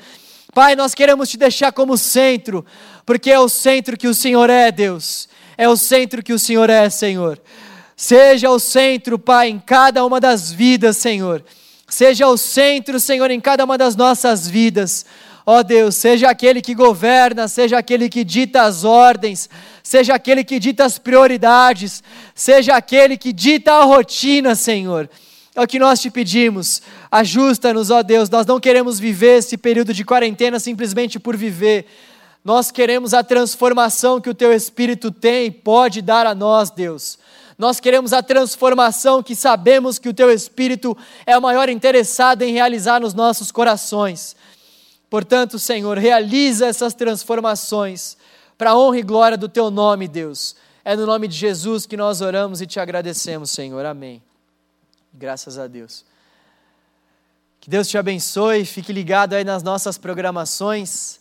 Pai, 0.57 0.75
nós 0.75 0.95
queremos 0.95 1.29
te 1.29 1.37
deixar 1.37 1.71
como 1.71 1.95
centro, 1.99 2.65
porque 3.05 3.29
é 3.29 3.39
o 3.39 3.47
centro 3.47 3.95
que 3.95 4.07
o 4.07 4.13
Senhor 4.15 4.49
é, 4.49 4.71
Deus. 4.71 5.29
É 5.55 5.69
o 5.69 5.77
centro 5.77 6.23
que 6.23 6.33
o 6.33 6.39
Senhor 6.39 6.67
é, 6.67 6.89
Senhor. 6.89 7.39
Seja 7.95 8.49
o 8.49 8.57
centro, 8.57 9.19
Pai, 9.19 9.49
em 9.49 9.59
cada 9.59 10.03
uma 10.03 10.19
das 10.19 10.51
vidas, 10.51 10.97
Senhor. 10.97 11.45
Seja 11.87 12.27
o 12.27 12.35
centro, 12.39 12.99
Senhor, 12.99 13.29
em 13.29 13.39
cada 13.39 13.65
uma 13.65 13.77
das 13.77 13.95
nossas 13.95 14.47
vidas. 14.47 15.05
Ó 15.45 15.59
oh 15.59 15.63
Deus, 15.63 15.95
seja 15.95 16.27
aquele 16.27 16.59
que 16.59 16.73
governa, 16.73 17.47
seja 17.47 17.77
aquele 17.77 18.09
que 18.09 18.23
dita 18.23 18.63
as 18.63 18.83
ordens, 18.83 19.47
seja 19.83 20.15
aquele 20.15 20.43
que 20.43 20.57
dita 20.57 20.85
as 20.85 20.97
prioridades, 20.97 22.01
seja 22.33 22.75
aquele 22.75 23.15
que 23.15 23.31
dita 23.31 23.73
a 23.73 23.83
rotina, 23.83 24.55
Senhor. 24.55 25.07
É 25.57 25.61
o 25.63 25.67
que 25.67 25.79
nós 25.79 25.99
te 25.99 26.11
pedimos. 26.11 26.83
Ajusta-nos, 27.11 27.89
ó 27.89 28.03
Deus. 28.03 28.29
Nós 28.29 28.45
não 28.45 28.59
queremos 28.59 28.99
viver 28.99 29.39
esse 29.39 29.57
período 29.57 29.91
de 29.91 30.05
quarentena 30.05 30.59
simplesmente 30.59 31.19
por 31.19 31.35
viver. 31.35 31.87
Nós 32.45 32.69
queremos 32.69 33.11
a 33.11 33.23
transformação 33.23 34.21
que 34.21 34.29
o 34.29 34.35
teu 34.35 34.53
Espírito 34.53 35.09
tem 35.09 35.47
e 35.47 35.51
pode 35.51 35.99
dar 35.99 36.27
a 36.27 36.35
nós, 36.35 36.69
Deus. 36.69 37.17
Nós 37.57 37.79
queremos 37.79 38.13
a 38.13 38.21
transformação 38.21 39.23
que 39.23 39.35
sabemos 39.35 39.97
que 39.97 40.07
o 40.07 40.13
teu 40.13 40.29
Espírito 40.31 40.95
é 41.25 41.35
o 41.35 41.41
maior 41.41 41.69
interessado 41.69 42.43
em 42.43 42.53
realizar 42.53 43.01
nos 43.01 43.15
nossos 43.15 43.51
corações. 43.51 44.35
Portanto, 45.09 45.57
Senhor, 45.57 45.97
realiza 45.97 46.67
essas 46.67 46.93
transformações 46.93 48.15
para 48.59 48.69
a 48.69 48.77
honra 48.77 48.99
e 48.99 49.01
glória 49.01 49.37
do 49.39 49.49
teu 49.49 49.71
nome, 49.71 50.07
Deus. 50.07 50.55
É 50.85 50.95
no 50.95 51.07
nome 51.07 51.27
de 51.27 51.35
Jesus 51.35 51.87
que 51.87 51.97
nós 51.97 52.21
oramos 52.21 52.61
e 52.61 52.67
te 52.67 52.79
agradecemos, 52.79 53.49
Senhor. 53.49 53.83
Amém. 53.87 54.21
Graças 55.19 55.58
a 55.58 55.65
Deus. 55.65 56.06
Que 57.60 57.71
Deus 57.71 57.88
te 57.88 57.97
abençoe, 57.97 58.63
fique 58.65 58.93
ligado 58.93 59.34
aí 59.34 59.43
nas 59.43 59.63
nossas 59.63 59.97
programações. 59.97 61.19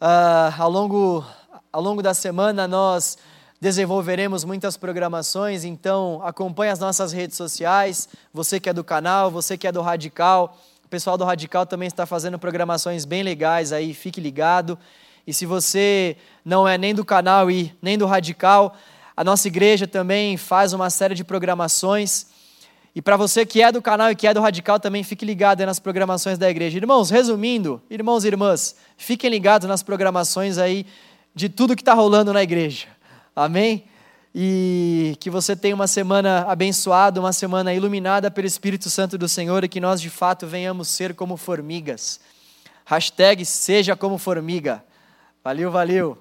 Uh, 0.00 0.56
ao, 0.58 0.70
longo, 0.70 1.22
ao 1.70 1.82
longo 1.82 2.02
da 2.02 2.14
semana 2.14 2.66
nós 2.66 3.18
desenvolveremos 3.60 4.42
muitas 4.42 4.78
programações, 4.78 5.64
então 5.64 6.22
acompanhe 6.24 6.72
as 6.72 6.78
nossas 6.78 7.12
redes 7.12 7.36
sociais, 7.36 8.08
você 8.32 8.58
que 8.58 8.70
é 8.70 8.72
do 8.72 8.82
canal, 8.82 9.30
você 9.30 9.58
que 9.58 9.66
é 9.66 9.72
do 9.72 9.82
Radical, 9.82 10.56
o 10.82 10.88
pessoal 10.88 11.18
do 11.18 11.24
Radical 11.26 11.66
também 11.66 11.88
está 11.88 12.06
fazendo 12.06 12.38
programações 12.38 13.04
bem 13.04 13.22
legais 13.22 13.70
aí, 13.70 13.92
fique 13.92 14.18
ligado. 14.18 14.78
E 15.26 15.34
se 15.34 15.44
você 15.44 16.16
não 16.42 16.66
é 16.66 16.78
nem 16.78 16.94
do 16.94 17.04
canal 17.04 17.50
e 17.50 17.76
nem 17.82 17.98
do 17.98 18.06
Radical, 18.06 18.74
a 19.14 19.22
nossa 19.22 19.46
igreja 19.46 19.86
também 19.86 20.38
faz 20.38 20.72
uma 20.72 20.88
série 20.88 21.14
de 21.14 21.22
programações. 21.22 22.29
E 22.94 23.00
para 23.00 23.16
você 23.16 23.46
que 23.46 23.62
é 23.62 23.70
do 23.70 23.80
canal 23.80 24.10
e 24.10 24.16
que 24.16 24.26
é 24.26 24.34
do 24.34 24.40
Radical, 24.40 24.80
também 24.80 25.02
fique 25.04 25.24
ligado 25.24 25.64
nas 25.64 25.78
programações 25.78 26.38
da 26.38 26.50
igreja. 26.50 26.76
Irmãos, 26.76 27.10
resumindo, 27.10 27.80
irmãos 27.88 28.24
e 28.24 28.28
irmãs, 28.28 28.74
fiquem 28.96 29.30
ligados 29.30 29.68
nas 29.68 29.82
programações 29.82 30.58
aí 30.58 30.84
de 31.34 31.48
tudo 31.48 31.76
que 31.76 31.82
está 31.82 31.94
rolando 31.94 32.32
na 32.32 32.42
igreja. 32.42 32.86
Amém? 33.34 33.84
e 34.34 35.16
que 35.18 35.28
você 35.28 35.56
tenha 35.56 35.74
uma 35.74 35.86
semana 35.86 36.44
abençoada, 36.48 37.20
uma 37.20 37.32
semana 37.32 37.74
iluminada 37.74 38.30
pelo 38.30 38.46
Espírito 38.46 38.88
Santo 38.88 39.18
do 39.18 39.28
Senhor 39.28 39.64
e 39.64 39.68
que 39.68 39.80
nós 39.80 40.00
de 40.00 40.08
fato 40.08 40.46
venhamos 40.46 40.88
ser 40.88 41.14
como 41.14 41.36
formigas. 41.36 42.20
Hashtag 42.84 43.44
seja 43.44 43.96
como 43.96 44.18
formiga. 44.18 44.82
Valeu, 45.42 45.70
valeu. 45.70 46.18